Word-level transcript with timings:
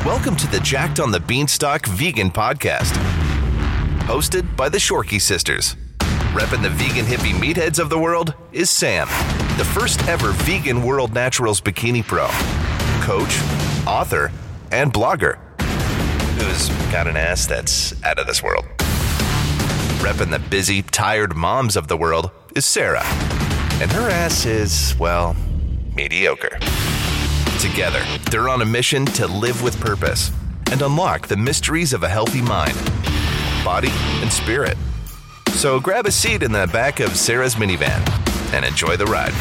Welcome 0.06 0.36
to 0.38 0.48
the 0.48 0.60
Jacked 0.62 1.00
on 1.00 1.12
the 1.12 1.20
Beanstalk 1.20 1.86
Vegan 1.88 2.32
Podcast, 2.32 2.94
hosted 4.06 4.56
by 4.56 4.70
the 4.70 4.78
Shorkey 4.78 5.20
Sisters. 5.20 5.76
Repping 6.34 6.62
the 6.62 6.70
vegan 6.70 7.06
hippie 7.06 7.34
meatheads 7.34 7.80
of 7.80 7.90
the 7.90 7.98
world 7.98 8.34
is 8.52 8.70
Sam, 8.70 9.08
the 9.58 9.66
first 9.66 10.08
ever 10.08 10.32
vegan 10.32 10.84
World 10.84 11.14
Naturals 11.14 11.62
Bikini 11.62 12.06
Pro, 12.06 12.28
coach, 13.04 13.40
author, 13.88 14.32
and 14.72 14.94
blogger, 14.94 15.38
who's 16.40 16.70
got 16.92 17.08
an 17.08 17.18
ass 17.18 17.48
that's 17.48 18.02
out 18.04 18.20
of 18.20 18.28
this 18.28 18.44
world. 18.44 18.66
Repping 20.00 20.30
the 20.30 20.40
busy, 20.40 20.84
tired 20.84 21.36
moms 21.36 21.76
of 21.76 21.88
the 21.88 21.98
world 21.98 22.30
is 22.56 22.66
Sarah, 22.66 23.04
and 23.82 23.92
her 23.92 24.10
ass 24.10 24.46
is, 24.46 24.96
well, 25.00 25.36
mediocre. 25.96 26.60
Together, 27.60 28.04
they're 28.30 28.50
on 28.50 28.62
a 28.62 28.66
mission 28.66 29.06
to 29.06 29.26
live 29.26 29.64
with 29.64 29.80
purpose 29.80 30.32
and 30.72 30.82
unlock 30.82 31.28
the 31.28 31.38
mysteries 31.38 31.94
of 31.94 32.04
a 32.04 32.10
healthy 32.10 32.42
mind, 32.42 32.76
body, 33.66 33.90
and 34.22 34.32
spirit. 34.32 34.78
So 35.58 35.80
grab 35.80 36.06
a 36.06 36.12
seat 36.12 36.44
in 36.44 36.52
the 36.52 36.70
back 36.72 37.00
of 37.00 37.18
Sarah's 37.18 37.56
minivan 37.56 38.00
and 38.54 38.64
enjoy 38.64 38.96
the 38.96 39.08
ride. 39.08 39.34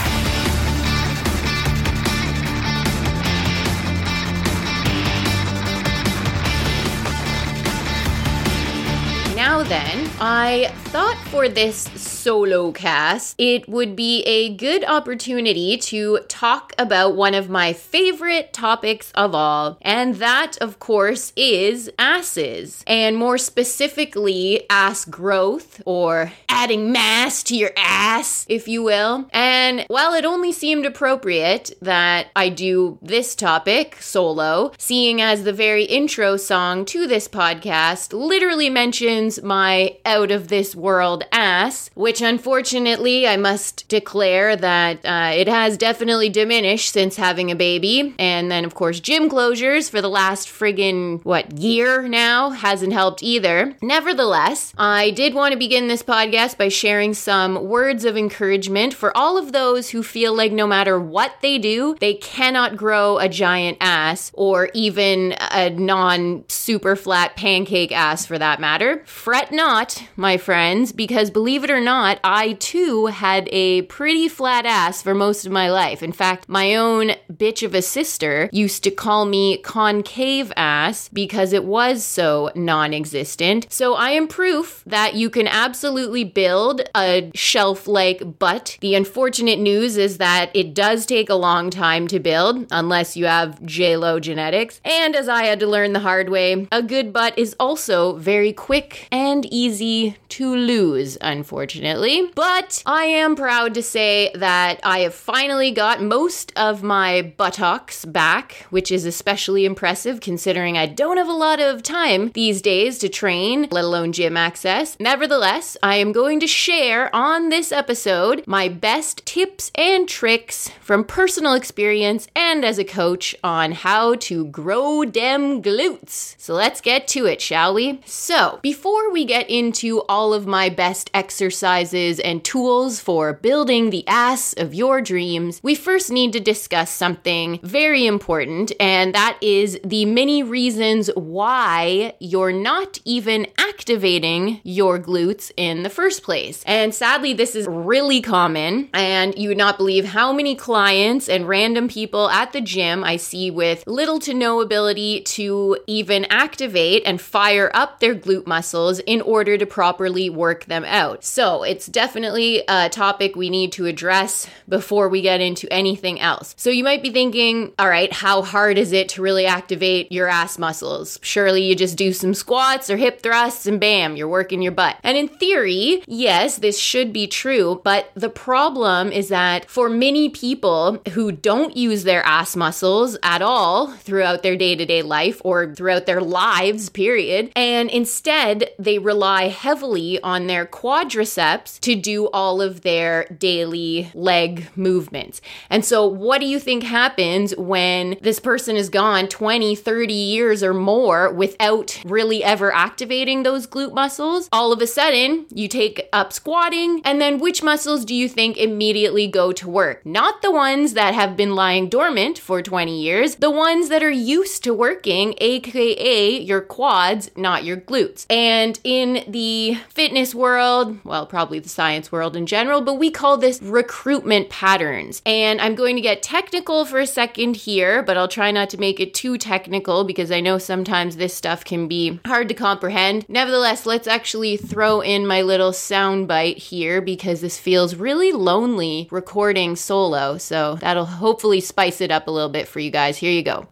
Now 9.37 9.62
then, 9.62 10.06
I 10.19 10.72
thought 10.87 11.19
for 11.28 11.47
this 11.47 11.77
solo 11.77 12.72
cast, 12.72 13.34
it 13.37 13.69
would 13.69 13.94
be 13.94 14.22
a 14.22 14.54
good 14.56 14.82
opportunity 14.82 15.77
to 15.77 16.21
talk 16.27 16.72
about 16.78 17.15
one 17.15 17.34
of 17.34 17.50
my 17.50 17.75
favorite 17.75 18.55
topics 18.55 19.12
of 19.15 19.34
all, 19.34 19.76
and 19.82 20.15
that, 20.15 20.56
of 20.62 20.78
course, 20.78 21.34
is 21.37 21.91
asses, 21.99 22.82
and 22.87 23.19
more 23.19 23.37
specifically, 23.37 24.65
ass 24.71 25.05
growth 25.05 25.82
or 25.84 26.32
adding 26.49 26.91
mass 26.91 27.43
to 27.43 27.55
your 27.55 27.72
ass, 27.76 28.47
if 28.49 28.66
you 28.66 28.82
will. 28.82 29.28
And 29.34 29.84
while 29.88 30.15
it 30.15 30.25
only 30.25 30.50
seemed 30.50 30.87
appropriate 30.87 31.75
that 31.82 32.28
I 32.34 32.49
do 32.49 32.99
this 33.03 33.34
topic 33.34 34.00
solo, 34.00 34.72
seeing 34.78 35.21
as 35.21 35.44
the 35.44 35.53
very 35.53 35.84
intro 35.84 36.38
song 36.38 36.87
to 36.87 37.06
this 37.06 37.28
podcast 37.28 38.15
literally 38.15 38.71
mentions 38.71 39.43
my 39.43 39.99
out 40.06 40.31
of 40.31 40.49
this 40.49 40.75
world 40.75 41.25
ass, 41.33 41.91
which 41.94 42.22
unfortunately 42.22 43.27
I 43.27 43.37
must 43.37 43.89
declare 43.89 44.56
that 44.56 45.05
uh, 45.05 45.33
it 45.34 45.49
has 45.49 45.77
definitely 45.77 46.31
diminished 46.31 46.93
since 46.93 47.17
having 47.17 47.50
a 47.50 47.56
baby. 47.56 48.15
And 48.19 48.50
then, 48.50 48.65
of 48.65 48.75
course, 48.75 49.00
gym 49.00 49.28
closures 49.28 49.91
for 49.91 50.00
the 50.00 50.09
last 50.09 50.49
friggin' 50.49 51.25
what 51.25 51.59
year 51.59 52.06
now 52.09 52.50
hasn't 52.50 52.93
helped 52.93 53.22
either. 53.22 53.75
Nevertheless, 53.83 54.72
I 54.78 55.11
did 55.11 55.34
want 55.34 55.53
to 55.53 55.59
begin 55.59 55.89
this 55.89 56.03
podcast 56.03 56.56
by 56.56 56.69
sharing 56.69 57.12
some 57.12 57.67
words 57.69 58.05
of 58.05 58.17
encouragement 58.17 58.94
for 58.94 59.15
all 59.17 59.37
of 59.37 59.53
those 59.53 59.91
who 59.91 60.03
feel 60.03 60.34
like 60.34 60.53
no 60.53 60.67
matter 60.67 61.00
what 61.00 61.34
they 61.43 61.59
do, 61.59 61.97
they 62.00 62.15
cannot 62.15 62.77
grow 62.77 63.19
a 63.19 63.28
giant 63.28 63.78
ass 63.81 64.31
or 64.34 64.71
even 64.73 65.34
a 65.50 65.71
non 65.71 66.44
super 66.49 66.94
flat 66.94 67.37
pancake 67.37 67.93
ass 67.93 68.25
for 68.25 68.38
that 68.38 68.61
matter. 68.61 69.03
Fret 69.06 69.50
not, 69.50 69.95
my 70.16 70.36
friends, 70.36 70.92
because 70.92 71.30
believe 71.30 71.64
it 71.64 71.70
or 71.70 71.80
not, 71.80 72.20
I 72.22 72.54
too 72.54 73.06
had 73.06 73.48
a 73.52 73.82
pretty 73.82 74.28
flat 74.28 74.66
ass 74.66 75.02
for 75.02 75.14
most 75.14 75.46
of 75.46 75.52
my 75.52 75.70
life. 75.70 76.02
In 76.02 76.12
fact, 76.12 76.48
my 76.48 76.74
own 76.74 77.12
bitch 77.32 77.64
of 77.64 77.74
a 77.74 77.82
sister 77.82 78.48
used 78.52 78.84
to 78.84 78.90
call 78.90 79.24
me 79.24 79.58
concave 79.58 80.52
ass 80.56 81.08
because 81.08 81.52
it 81.52 81.64
was 81.64 82.04
so 82.04 82.50
non 82.54 82.92
existent. 82.92 83.66
So 83.70 83.94
I 83.94 84.10
am 84.10 84.28
proof 84.28 84.82
that 84.86 85.14
you 85.14 85.30
can 85.30 85.48
absolutely 85.48 86.24
build 86.24 86.82
a 86.94 87.30
shelf 87.34 87.86
like 87.86 88.38
butt. 88.38 88.78
The 88.80 88.94
unfortunate 88.94 89.58
news 89.58 89.96
is 89.96 90.18
that 90.18 90.50
it 90.54 90.74
does 90.74 91.06
take 91.06 91.30
a 91.30 91.34
long 91.34 91.70
time 91.70 92.06
to 92.08 92.20
build 92.20 92.66
unless 92.70 93.16
you 93.16 93.26
have 93.26 93.60
JLo 93.62 94.20
genetics. 94.20 94.80
And 94.84 95.14
as 95.14 95.28
I 95.28 95.44
had 95.44 95.60
to 95.60 95.66
learn 95.66 95.92
the 95.92 96.00
hard 96.00 96.28
way, 96.28 96.66
a 96.72 96.82
good 96.82 97.12
butt 97.12 97.38
is 97.38 97.54
also 97.58 98.16
very 98.16 98.52
quick 98.52 99.08
and 99.10 99.46
easy 99.46 99.85
to 100.28 100.54
lose, 100.54 101.16
unfortunately. 101.20 102.30
But 102.34 102.82
I 102.84 103.04
am 103.04 103.36
proud 103.36 103.74
to 103.74 103.82
say 103.82 104.30
that 104.34 104.80
I 104.82 105.00
have 105.00 105.14
finally 105.14 105.70
got 105.70 106.02
most 106.02 106.52
of 106.56 106.82
my 106.82 107.32
buttocks 107.37 108.05
back, 108.05 108.66
which 108.70 108.90
is 108.90 109.05
especially 109.05 109.64
impressive 109.64 110.20
considering 110.20 110.76
I 110.76 110.87
don't 110.87 111.16
have 111.16 111.28
a 111.28 111.32
lot 111.32 111.61
of 111.61 111.82
time 111.82 112.31
these 112.34 112.61
days 112.61 112.99
to 112.99 113.08
train, 113.08 113.69
let 113.70 113.84
alone 113.84 114.12
gym 114.12 114.37
access. 114.37 114.96
Nevertheless, 115.00 115.76
I 115.82 115.96
am 115.96 116.12
going 116.12 116.40
to 116.40 116.46
share 116.46 117.14
on 117.14 117.49
this 117.49 117.72
episode 117.72 118.44
my 118.46 118.69
best 118.69 119.25
tips 119.25 119.70
and 119.75 120.08
tricks 120.08 120.70
from 120.81 121.05
personal 121.05 121.55
experience 121.55 122.28
and 122.34 122.64
as 122.64 122.78
a 122.78 122.84
coach 122.84 123.34
on 123.44 123.72
how 123.72 124.14
to 124.16 124.46
grow 124.46 125.05
dem 125.05 125.62
glutes. 125.62 126.34
So 126.38 126.55
let's 126.55 126.81
get 126.81 127.06
to 127.08 127.26
it, 127.26 127.40
shall 127.40 127.72
we? 127.75 128.00
So, 128.05 128.58
before 128.62 129.12
we 129.12 129.25
get 129.25 129.49
into 129.49 129.75
into 129.76 130.00
all 130.08 130.32
of 130.32 130.46
my 130.46 130.70
best 130.70 131.11
exercises 131.12 132.19
and 132.20 132.43
tools 132.43 132.99
for 132.99 133.34
building 133.34 133.90
the 133.90 134.06
ass 134.08 134.55
of 134.55 134.73
your 134.73 135.02
dreams, 135.02 135.61
we 135.62 135.75
first 135.75 136.11
need 136.11 136.32
to 136.32 136.40
discuss 136.40 136.90
something 136.90 137.61
very 137.62 138.06
important, 138.06 138.73
and 138.81 139.14
that 139.14 139.37
is 139.43 139.78
the 139.84 140.06
many 140.06 140.43
reasons 140.43 141.11
why 141.14 142.14
you're 142.20 142.52
not 142.52 142.99
even 143.05 143.46
activating 143.58 144.61
your 144.64 144.99
glutes 144.99 145.52
in 145.58 145.82
the 145.82 145.90
first 145.90 146.23
place. 146.23 146.62
And 146.67 146.94
sadly, 146.94 147.34
this 147.34 147.55
is 147.55 147.67
really 147.69 148.23
common, 148.23 148.88
and 148.94 149.37
you 149.37 149.50
would 149.50 149.58
not 149.58 149.76
believe 149.76 150.06
how 150.06 150.32
many 150.32 150.55
clients 150.55 151.28
and 151.28 151.46
random 151.46 151.88
people 151.88 152.31
at 152.31 152.52
the 152.55 152.62
gym 152.62 153.05
I 153.05 153.17
see 153.17 153.50
with 153.50 153.84
little 153.87 154.20
to 154.20 154.32
no 154.32 154.62
ability 154.62 155.20
to 155.37 155.78
even 155.87 156.25
activate 156.31 157.02
and 157.05 157.20
fire 157.20 157.70
up 157.75 158.00
their 158.00 158.14
glute 158.14 158.46
muscles 158.46 159.00
in 159.00 159.20
order 159.20 159.58
to 159.58 159.65
properly 159.66 160.30
work 160.30 160.64
them 160.66 160.84
out. 160.84 161.24
So 161.24 161.62
it's 161.62 161.86
definitely 161.86 162.62
a 162.68 162.88
topic 162.88 163.36
we 163.36 163.50
need 163.50 163.72
to 163.72 163.86
address 163.86 164.48
before 164.68 165.08
we 165.08 165.20
get 165.20 165.40
into 165.40 165.72
anything 165.72 166.20
else. 166.20 166.54
So 166.58 166.70
you 166.70 166.84
might 166.84 167.02
be 167.02 167.10
thinking, 167.10 167.72
all 167.78 167.88
right, 167.88 168.12
how 168.12 168.42
hard 168.42 168.78
is 168.78 168.92
it 168.92 169.10
to 169.10 169.22
really 169.22 169.46
activate 169.46 170.10
your 170.12 170.28
ass 170.28 170.58
muscles? 170.58 171.18
Surely 171.22 171.64
you 171.64 171.74
just 171.74 171.96
do 171.96 172.12
some 172.12 172.34
squats 172.34 172.90
or 172.90 172.96
hip 172.96 173.20
thrusts 173.20 173.66
and 173.66 173.80
bam, 173.80 174.16
you're 174.16 174.28
working 174.28 174.62
your 174.62 174.72
butt. 174.72 174.96
And 175.02 175.16
in 175.16 175.28
theory, 175.28 176.02
yes, 176.06 176.58
this 176.58 176.78
should 176.78 177.12
be 177.12 177.26
true, 177.26 177.80
but 177.84 178.10
the 178.14 178.30
problem 178.30 179.12
is 179.12 179.28
that 179.28 179.68
for 179.70 179.88
many 179.88 180.28
people 180.28 181.00
who 181.12 181.32
don't 181.32 181.76
use 181.76 182.04
their 182.04 182.24
ass 182.24 182.56
muscles 182.56 183.16
at 183.22 183.42
all 183.42 183.92
throughout 183.92 184.42
their 184.42 184.56
day 184.56 184.74
to 184.76 184.86
day 184.86 185.02
life 185.02 185.40
or 185.44 185.74
throughout 185.74 186.06
their 186.06 186.20
lives, 186.20 186.88
period, 186.88 187.52
and 187.56 187.90
instead 187.90 188.70
they 188.78 188.98
rely 188.98 189.48
heavily 189.56 190.20
on 190.23 190.47
their 190.47 190.67
quadriceps 190.67 191.81
to 191.81 191.94
do 191.94 192.29
all 192.29 192.61
of 192.61 192.82
their 192.82 193.25
daily 193.25 194.11
leg 194.14 194.69
movements. 194.76 195.41
And 195.70 195.85
so, 195.85 196.06
what 196.06 196.41
do 196.41 196.47
you 196.47 196.58
think 196.58 196.82
happens 196.82 197.56
when 197.56 198.17
this 198.20 198.38
person 198.38 198.76
is 198.76 198.88
gone 198.88 199.29
20, 199.29 199.75
30 199.75 200.14
years 200.14 200.62
or 200.62 200.75
more 200.75 201.32
without 201.32 202.00
really 202.05 202.44
ever 202.44 202.73
activating 202.73 203.43
those 203.43 203.67
glute 203.67 203.94
muscles? 203.94 204.49
All 204.53 204.73
of 204.73 204.81
a 204.81 204.87
sudden, 204.87 205.47
you 205.53 205.69
take 205.69 206.09
up 206.12 206.32
squatting, 206.32 207.00
and 207.05 207.20
then 207.20 207.38
which 207.38 207.62
muscles 207.62 208.05
do 208.05 208.14
you 208.14 208.29
think 208.29 208.56
immediately 208.56 209.26
go 209.26 209.52
to 209.52 209.69
work? 209.69 210.05
Not 210.05 210.43
the 210.43 210.52
ones 210.52 210.93
that 210.94 211.14
have 211.14 211.37
been 211.37 211.55
lying 211.55 211.88
dormant 211.88 212.38
for 212.38 212.62
20 212.62 213.00
years, 213.00 213.37
the 213.37 213.50
ones 213.50 213.88
that 213.88 214.02
are 214.02 214.11
used 214.11 214.64
to 214.64 214.75
working, 214.75 215.35
aka 215.38 216.38
your 216.41 216.61
quads, 216.61 217.31
not 217.37 217.64
your 217.64 217.76
glutes. 217.76 218.26
And 218.29 218.79
in 218.85 219.25
the 219.37 219.77
fitness 219.91 220.35
world, 220.35 220.99
well, 221.05 221.27
probably 221.27 221.59
the 221.59 221.69
science 221.69 222.11
world 222.11 222.35
in 222.35 222.47
general, 222.47 222.81
but 222.81 222.94
we 222.94 223.11
call 223.11 223.37
this 223.37 223.61
recruitment 223.61 224.49
patterns. 224.49 225.21
And 225.27 225.61
I'm 225.61 225.75
going 225.75 225.94
to 225.97 226.00
get 226.00 226.23
technical 226.23 226.87
for 226.87 226.99
a 226.99 227.06
second 227.06 227.55
here, 227.55 228.03
but 228.03 228.17
I'll 228.17 228.29
try 228.29 228.50
not 228.50 228.71
to 228.71 228.81
make 228.81 228.99
it 228.99 229.12
too 229.12 229.37
technical 229.37 230.05
because 230.05 230.33
I 230.33 230.41
know 230.41 230.56
sometimes 230.56 231.17
this 231.17 231.35
stuff 231.35 231.67
can 231.67 231.87
be 231.87 232.19
hard 232.25 232.49
to 232.49 232.55
comprehend. 232.55 233.29
Nevertheless, 233.29 233.85
let's 233.85 234.09
actually 234.09 234.56
throw 234.56 235.03
in 235.03 235.27
my 235.27 235.43
little 235.43 235.75
sound 235.75 236.29
bite 236.29 236.56
here 236.56 237.03
because 237.03 237.43
this 237.43 237.59
feels 237.59 237.94
really 237.94 238.33
lonely 238.33 239.06
recording 239.11 239.77
solo. 239.77 240.38
So 240.38 240.77
that'll 240.77 241.05
hopefully 241.05 241.61
spice 241.61 242.00
it 242.00 242.11
up 242.11 242.27
a 242.27 242.31
little 242.31 242.49
bit 242.49 242.69
for 242.69 242.81
you 242.81 242.91
guys. 242.91 243.19
Here 243.19 243.33
you 243.33 243.43
go. 243.43 243.69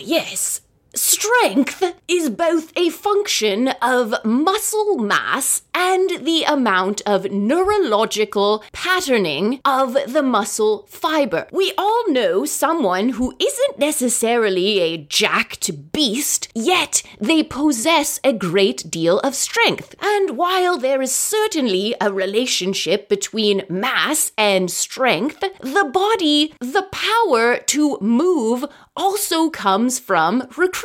Yes. 0.00 0.60
Strength 0.94 1.84
is 2.08 2.30
both 2.30 2.72
a 2.76 2.90
function 2.90 3.68
of 3.80 4.12
muscle 4.24 4.98
mass 4.98 5.62
and 5.72 6.26
the 6.26 6.42
amount 6.42 7.00
of 7.06 7.30
neurological 7.30 8.64
patterning 8.72 9.60
of 9.64 9.96
the 10.08 10.22
muscle 10.22 10.86
fiber. 10.88 11.46
We 11.52 11.72
all 11.78 12.10
know 12.10 12.44
someone 12.44 13.10
who 13.10 13.36
isn't 13.38 13.78
necessarily 13.78 14.80
a 14.80 14.96
jacked 14.96 15.92
beast, 15.92 16.48
yet 16.56 17.04
they 17.20 17.44
possess 17.44 18.18
a 18.24 18.32
great 18.32 18.90
deal 18.90 19.20
of 19.20 19.36
strength. 19.36 19.94
And 20.00 20.36
while 20.36 20.76
there 20.76 21.00
is 21.00 21.14
certainly 21.14 21.94
a 22.00 22.12
relationship 22.12 23.08
between 23.08 23.62
mass 23.68 24.32
and 24.36 24.68
strength, 24.68 25.40
the 25.60 25.88
body, 25.92 26.52
the 26.58 26.88
power 26.90 27.58
to 27.58 27.96
move, 28.00 28.64
also 28.96 29.50
comes 29.50 29.98
from 29.98 30.46
recruitment 30.56 30.79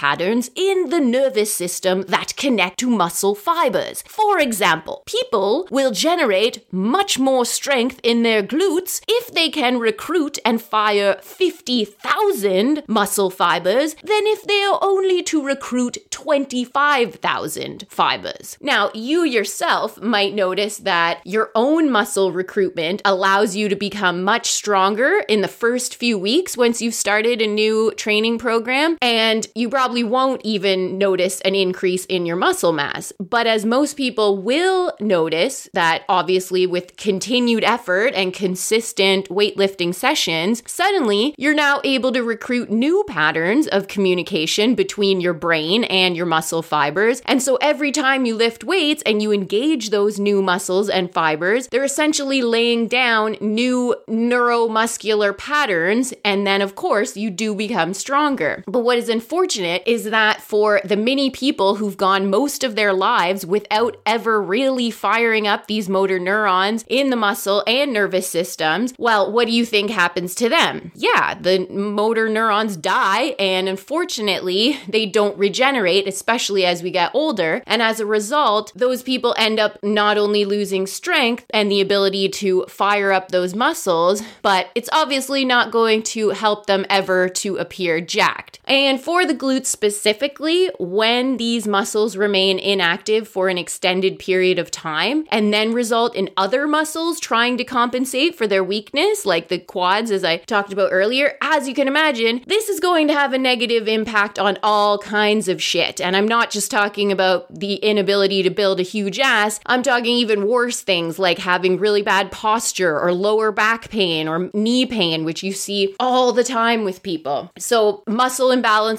patterns 0.00 0.50
in 0.54 0.88
the 0.88 0.98
nervous 0.98 1.52
system 1.52 2.02
that 2.08 2.34
connect 2.36 2.78
to 2.78 2.88
muscle 2.90 3.34
fibers. 3.34 4.02
For 4.08 4.40
example, 4.40 5.02
people 5.06 5.68
will 5.70 5.92
generate 5.92 6.66
much 6.72 7.18
more 7.18 7.44
strength 7.44 8.00
in 8.02 8.22
their 8.22 8.42
glutes 8.42 9.00
if 9.06 9.30
they 9.32 9.50
can 9.50 9.78
recruit 9.78 10.38
and 10.44 10.60
fire 10.60 11.18
50,000 11.22 12.82
muscle 12.88 13.30
fibers 13.30 13.94
than 13.94 14.26
if 14.26 14.42
they 14.44 14.62
are 14.62 14.78
only 14.82 15.22
to 15.24 15.46
recruit 15.46 15.98
25,000 16.10 17.86
fibers. 17.88 18.56
Now, 18.60 18.90
you 18.94 19.22
yourself 19.22 20.00
might 20.00 20.34
notice 20.34 20.78
that 20.78 21.20
your 21.24 21.50
own 21.54 21.90
muscle 21.90 22.32
recruitment 22.32 23.02
allows 23.04 23.54
you 23.54 23.68
to 23.68 23.76
become 23.76 24.24
much 24.24 24.50
stronger 24.50 25.22
in 25.28 25.42
the 25.42 25.48
first 25.48 25.94
few 25.96 26.18
weeks 26.18 26.56
once 26.56 26.80
you've 26.82 26.94
started 26.94 27.42
a 27.42 27.46
new 27.46 27.92
training 27.96 28.38
program, 28.38 28.96
and 29.02 29.29
you 29.54 29.68
probably 29.68 30.04
won't 30.04 30.40
even 30.44 30.98
notice 30.98 31.40
an 31.42 31.54
increase 31.54 32.04
in 32.06 32.26
your 32.26 32.36
muscle 32.36 32.72
mass. 32.72 33.12
But 33.18 33.46
as 33.46 33.64
most 33.64 33.96
people 33.96 34.38
will 34.38 34.92
notice 35.00 35.68
that 35.74 36.04
obviously 36.08 36.66
with 36.66 36.96
continued 36.96 37.64
effort 37.64 38.14
and 38.14 38.32
consistent 38.32 39.28
weightlifting 39.28 39.94
sessions, 39.94 40.62
suddenly 40.66 41.34
you're 41.38 41.54
now 41.54 41.80
able 41.84 42.12
to 42.12 42.22
recruit 42.22 42.70
new 42.70 43.04
patterns 43.06 43.66
of 43.68 43.88
communication 43.88 44.74
between 44.74 45.20
your 45.20 45.34
brain 45.34 45.84
and 45.84 46.16
your 46.16 46.26
muscle 46.26 46.62
fibers. 46.62 47.22
And 47.26 47.42
so 47.42 47.56
every 47.56 47.92
time 47.92 48.24
you 48.24 48.34
lift 48.34 48.64
weights 48.64 49.02
and 49.04 49.22
you 49.22 49.32
engage 49.32 49.90
those 49.90 50.18
new 50.18 50.42
muscles 50.42 50.88
and 50.88 51.12
fibers, 51.12 51.68
they're 51.68 51.84
essentially 51.84 52.42
laying 52.42 52.88
down 52.88 53.36
new 53.40 53.94
neuromuscular 54.08 55.36
patterns. 55.36 56.12
And 56.24 56.46
then, 56.46 56.62
of 56.62 56.74
course, 56.74 57.16
you 57.16 57.30
do 57.30 57.54
become 57.54 57.94
stronger. 57.94 58.64
But 58.66 58.80
what 58.80 58.98
is 58.98 59.08
unfortunate 59.20 59.82
is 59.84 60.04
that 60.04 60.40
for 60.40 60.80
the 60.82 60.96
many 60.96 61.28
people 61.28 61.74
who've 61.74 61.98
gone 61.98 62.30
most 62.30 62.64
of 62.64 62.74
their 62.74 62.90
lives 62.90 63.44
without 63.44 63.98
ever 64.06 64.40
really 64.40 64.90
firing 64.90 65.46
up 65.46 65.66
these 65.66 65.90
motor 65.90 66.18
neurons 66.18 66.86
in 66.88 67.10
the 67.10 67.16
muscle 67.16 67.62
and 67.66 67.92
nervous 67.92 68.26
systems, 68.26 68.94
well, 68.96 69.30
what 69.30 69.46
do 69.46 69.52
you 69.52 69.66
think 69.66 69.90
happens 69.90 70.34
to 70.34 70.48
them? 70.48 70.90
Yeah, 70.94 71.34
the 71.38 71.66
motor 71.68 72.30
neurons 72.30 72.78
die, 72.78 73.34
and 73.38 73.68
unfortunately, 73.68 74.78
they 74.88 75.04
don't 75.04 75.36
regenerate, 75.36 76.08
especially 76.08 76.64
as 76.64 76.82
we 76.82 76.90
get 76.90 77.10
older. 77.12 77.62
And 77.66 77.82
as 77.82 78.00
a 78.00 78.06
result, 78.06 78.72
those 78.74 79.02
people 79.02 79.34
end 79.36 79.60
up 79.60 79.78
not 79.82 80.16
only 80.16 80.46
losing 80.46 80.86
strength 80.86 81.44
and 81.50 81.70
the 81.70 81.82
ability 81.82 82.30
to 82.30 82.64
fire 82.68 83.12
up 83.12 83.28
those 83.28 83.54
muscles, 83.54 84.22
but 84.40 84.70
it's 84.74 84.88
obviously 84.94 85.44
not 85.44 85.70
going 85.70 86.02
to 86.04 86.30
help 86.30 86.64
them 86.64 86.86
ever 86.88 87.28
to 87.28 87.58
appear 87.58 88.00
jacked. 88.00 88.60
And 88.64 88.98
for 89.10 89.26
the 89.26 89.34
glutes 89.34 89.66
specifically, 89.66 90.70
when 90.78 91.36
these 91.36 91.66
muscles 91.66 92.16
remain 92.16 92.60
inactive 92.60 93.26
for 93.26 93.48
an 93.48 93.58
extended 93.58 94.20
period 94.20 94.56
of 94.56 94.70
time 94.70 95.26
and 95.32 95.52
then 95.52 95.72
result 95.72 96.14
in 96.14 96.30
other 96.36 96.68
muscles 96.68 97.18
trying 97.18 97.56
to 97.56 97.64
compensate 97.64 98.36
for 98.36 98.46
their 98.46 98.62
weakness, 98.62 99.26
like 99.26 99.48
the 99.48 99.58
quads, 99.58 100.12
as 100.12 100.22
I 100.22 100.36
talked 100.36 100.72
about 100.72 100.92
earlier, 100.92 101.36
as 101.42 101.66
you 101.66 101.74
can 101.74 101.88
imagine, 101.88 102.44
this 102.46 102.68
is 102.68 102.78
going 102.78 103.08
to 103.08 103.12
have 103.12 103.32
a 103.32 103.38
negative 103.38 103.88
impact 103.88 104.38
on 104.38 104.56
all 104.62 104.96
kinds 104.98 105.48
of 105.48 105.60
shit. 105.60 106.00
And 106.00 106.16
I'm 106.16 106.28
not 106.28 106.52
just 106.52 106.70
talking 106.70 107.10
about 107.10 107.52
the 107.52 107.74
inability 107.74 108.44
to 108.44 108.50
build 108.50 108.78
a 108.78 108.84
huge 108.84 109.18
ass, 109.18 109.58
I'm 109.66 109.82
talking 109.82 110.14
even 110.14 110.46
worse 110.46 110.82
things 110.82 111.18
like 111.18 111.38
having 111.38 111.80
really 111.80 112.02
bad 112.02 112.30
posture 112.30 112.96
or 112.96 113.12
lower 113.12 113.50
back 113.50 113.90
pain 113.90 114.28
or 114.28 114.50
knee 114.54 114.86
pain, 114.86 115.24
which 115.24 115.42
you 115.42 115.52
see 115.52 115.96
all 115.98 116.32
the 116.32 116.44
time 116.44 116.84
with 116.84 117.02
people. 117.02 117.50
So, 117.58 118.04
muscle 118.06 118.52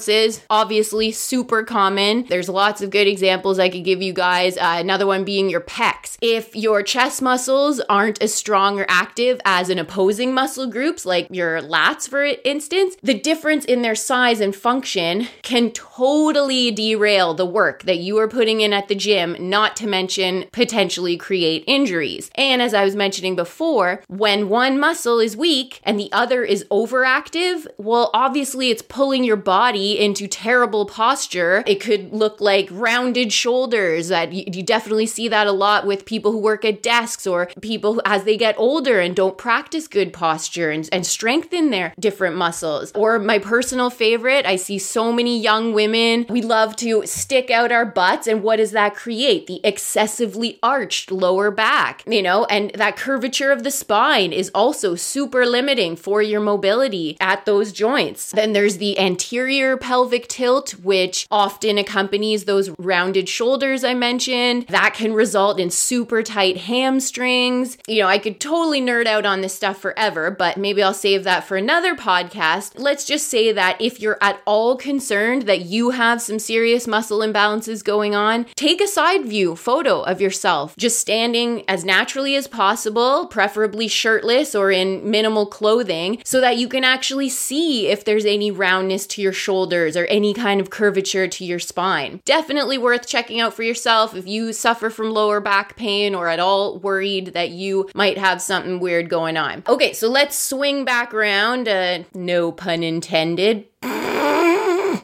imbalances, 0.06 0.40
obviously 0.48 1.12
super 1.12 1.62
common. 1.62 2.24
There's 2.28 2.48
lots 2.48 2.82
of 2.82 2.90
good 2.90 3.06
examples 3.06 3.58
I 3.58 3.68
could 3.68 3.84
give 3.84 4.00
you 4.02 4.12
guys. 4.12 4.56
Uh, 4.56 4.76
another 4.78 5.02
another 5.02 5.06
one 5.06 5.24
being 5.24 5.50
your 5.50 5.60
pecs. 5.60 6.16
If 6.20 6.54
your 6.54 6.82
chest 6.82 7.22
muscles 7.22 7.80
aren't 7.88 8.22
as 8.22 8.32
strong 8.32 8.78
or 8.78 8.86
active 8.88 9.40
as 9.44 9.68
an 9.68 9.78
opposing 9.78 10.32
muscle 10.32 10.68
groups, 10.68 11.04
like 11.04 11.26
your 11.30 11.60
lats, 11.60 12.08
for 12.08 12.22
instance, 12.44 12.94
the 13.02 13.18
difference 13.18 13.64
in 13.64 13.82
their 13.82 13.96
size 13.96 14.38
and 14.40 14.54
function 14.54 15.26
can 15.42 15.72
totally 15.72 16.70
derail 16.70 17.34
the 17.34 17.46
work 17.46 17.82
that 17.82 17.98
you 17.98 18.18
are 18.18 18.28
putting 18.28 18.60
in 18.60 18.72
at 18.72 18.86
the 18.88 18.94
gym, 18.94 19.34
not 19.40 19.74
to 19.76 19.88
mention 19.88 20.44
potentially 20.52 21.16
create 21.16 21.64
injuries. 21.66 22.30
And 22.36 22.62
as 22.62 22.74
I 22.74 22.84
was 22.84 22.94
mentioning 22.94 23.34
before, 23.34 24.02
when 24.06 24.48
one 24.48 24.78
muscle 24.78 25.18
is 25.18 25.36
weak 25.36 25.80
and 25.82 25.98
the 25.98 26.12
other 26.12 26.44
is 26.44 26.64
overactive, 26.70 27.66
well, 27.76 28.10
obviously 28.14 28.70
it's 28.70 28.82
pulling 28.82 29.24
your 29.24 29.36
body 29.36 29.91
into 29.98 30.26
terrible 30.26 30.86
posture. 30.86 31.62
It 31.66 31.80
could 31.80 32.12
look 32.12 32.40
like 32.40 32.68
rounded 32.70 33.32
shoulders 33.32 34.08
that 34.08 34.32
you, 34.32 34.44
you 34.46 34.62
definitely 34.62 35.06
see 35.06 35.28
that 35.28 35.46
a 35.46 35.52
lot 35.52 35.86
with 35.86 36.04
people 36.04 36.32
who 36.32 36.38
work 36.38 36.64
at 36.64 36.82
desks 36.82 37.26
or 37.26 37.46
people 37.60 37.94
who, 37.94 38.02
as 38.04 38.24
they 38.24 38.36
get 38.36 38.54
older 38.58 39.00
and 39.00 39.14
don't 39.14 39.38
practice 39.38 39.88
good 39.88 40.12
posture 40.12 40.70
and, 40.70 40.88
and 40.92 41.06
strengthen 41.06 41.70
their 41.70 41.94
different 41.98 42.36
muscles. 42.36 42.92
Or 42.94 43.18
my 43.18 43.38
personal 43.38 43.90
favorite, 43.90 44.46
I 44.46 44.56
see 44.56 44.78
so 44.78 45.12
many 45.12 45.40
young 45.40 45.72
women, 45.72 46.26
we 46.28 46.42
love 46.42 46.76
to 46.76 47.04
stick 47.06 47.50
out 47.50 47.72
our 47.72 47.86
butts. 47.86 48.26
And 48.26 48.42
what 48.42 48.56
does 48.56 48.72
that 48.72 48.94
create? 48.94 49.46
The 49.46 49.60
excessively 49.64 50.58
arched 50.62 51.10
lower 51.10 51.50
back, 51.50 52.02
you 52.06 52.22
know, 52.22 52.44
and 52.46 52.70
that 52.74 52.96
curvature 52.96 53.50
of 53.50 53.62
the 53.62 53.70
spine 53.70 54.32
is 54.32 54.50
also 54.54 54.94
super 54.94 55.46
limiting 55.46 55.96
for 55.96 56.22
your 56.22 56.40
mobility 56.40 57.16
at 57.20 57.44
those 57.46 57.72
joints. 57.72 58.30
Then 58.30 58.52
there's 58.52 58.78
the 58.78 58.98
anterior 58.98 59.76
pelvic 59.82 60.28
tilt, 60.28 60.70
which 60.82 61.26
often 61.30 61.76
accompanies 61.76 62.44
those 62.44 62.70
rounded 62.78 63.28
shoulders 63.28 63.82
I 63.82 63.94
mentioned. 63.94 64.66
That 64.68 64.94
can 64.94 65.12
result 65.12 65.58
in 65.58 65.70
super 65.70 66.22
tight 66.22 66.56
hamstrings. 66.56 67.76
You 67.88 68.02
know, 68.02 68.06
I 68.06 68.18
could 68.18 68.40
totally 68.40 68.80
nerd 68.80 69.06
out 69.06 69.26
on 69.26 69.40
this 69.40 69.54
stuff 69.54 69.78
forever, 69.78 70.30
but 70.30 70.56
maybe 70.56 70.82
I'll 70.82 70.94
save 70.94 71.24
that 71.24 71.44
for 71.44 71.56
another 71.56 71.96
podcast. 71.96 72.74
Let's 72.76 73.04
just 73.04 73.26
say 73.26 73.50
that 73.52 73.80
if 73.80 74.00
you're 74.00 74.18
at 74.20 74.40
all 74.46 74.76
concerned 74.76 75.42
that 75.42 75.62
you 75.62 75.90
have 75.90 76.22
some 76.22 76.38
serious 76.38 76.86
muscle 76.86 77.18
imbalances 77.18 77.82
going 77.82 78.14
on, 78.14 78.46
take 78.54 78.80
a 78.80 78.86
side 78.86 79.24
view 79.24 79.56
photo 79.56 80.02
of 80.02 80.20
yourself, 80.20 80.76
just 80.76 81.00
standing 81.00 81.64
as 81.68 81.84
naturally 81.84 82.36
as 82.36 82.46
possible, 82.46 83.26
preferably 83.26 83.88
shirtless 83.88 84.54
or 84.54 84.70
in 84.70 85.10
minimal 85.10 85.46
clothing, 85.46 86.22
so 86.24 86.40
that 86.40 86.56
you 86.56 86.68
can 86.68 86.84
actually 86.84 87.28
see 87.28 87.88
if 87.88 88.04
there's 88.04 88.24
any 88.24 88.52
roundness 88.52 89.08
to 89.08 89.20
your 89.20 89.32
shoulders 89.32 89.71
or 89.72 90.04
any 90.06 90.34
kind 90.34 90.60
of 90.60 90.70
curvature 90.70 91.26
to 91.26 91.44
your 91.44 91.58
spine. 91.58 92.20
Definitely 92.24 92.78
worth 92.78 93.06
checking 93.06 93.40
out 93.40 93.54
for 93.54 93.62
yourself 93.62 94.14
if 94.14 94.26
you 94.26 94.52
suffer 94.52 94.90
from 94.90 95.10
lower 95.10 95.40
back 95.40 95.76
pain 95.76 96.14
or 96.14 96.28
at 96.28 96.40
all 96.40 96.78
worried 96.78 97.28
that 97.28 97.50
you 97.50 97.88
might 97.94 98.18
have 98.18 98.42
something 98.42 98.80
weird 98.80 99.08
going 99.08 99.36
on. 99.36 99.62
Okay, 99.66 99.92
so 99.92 100.08
let's 100.08 100.38
swing 100.38 100.84
back 100.84 101.14
around, 101.14 101.68
uh, 101.68 102.04
no 102.14 102.52
pun 102.52 102.82
intended 102.82 103.66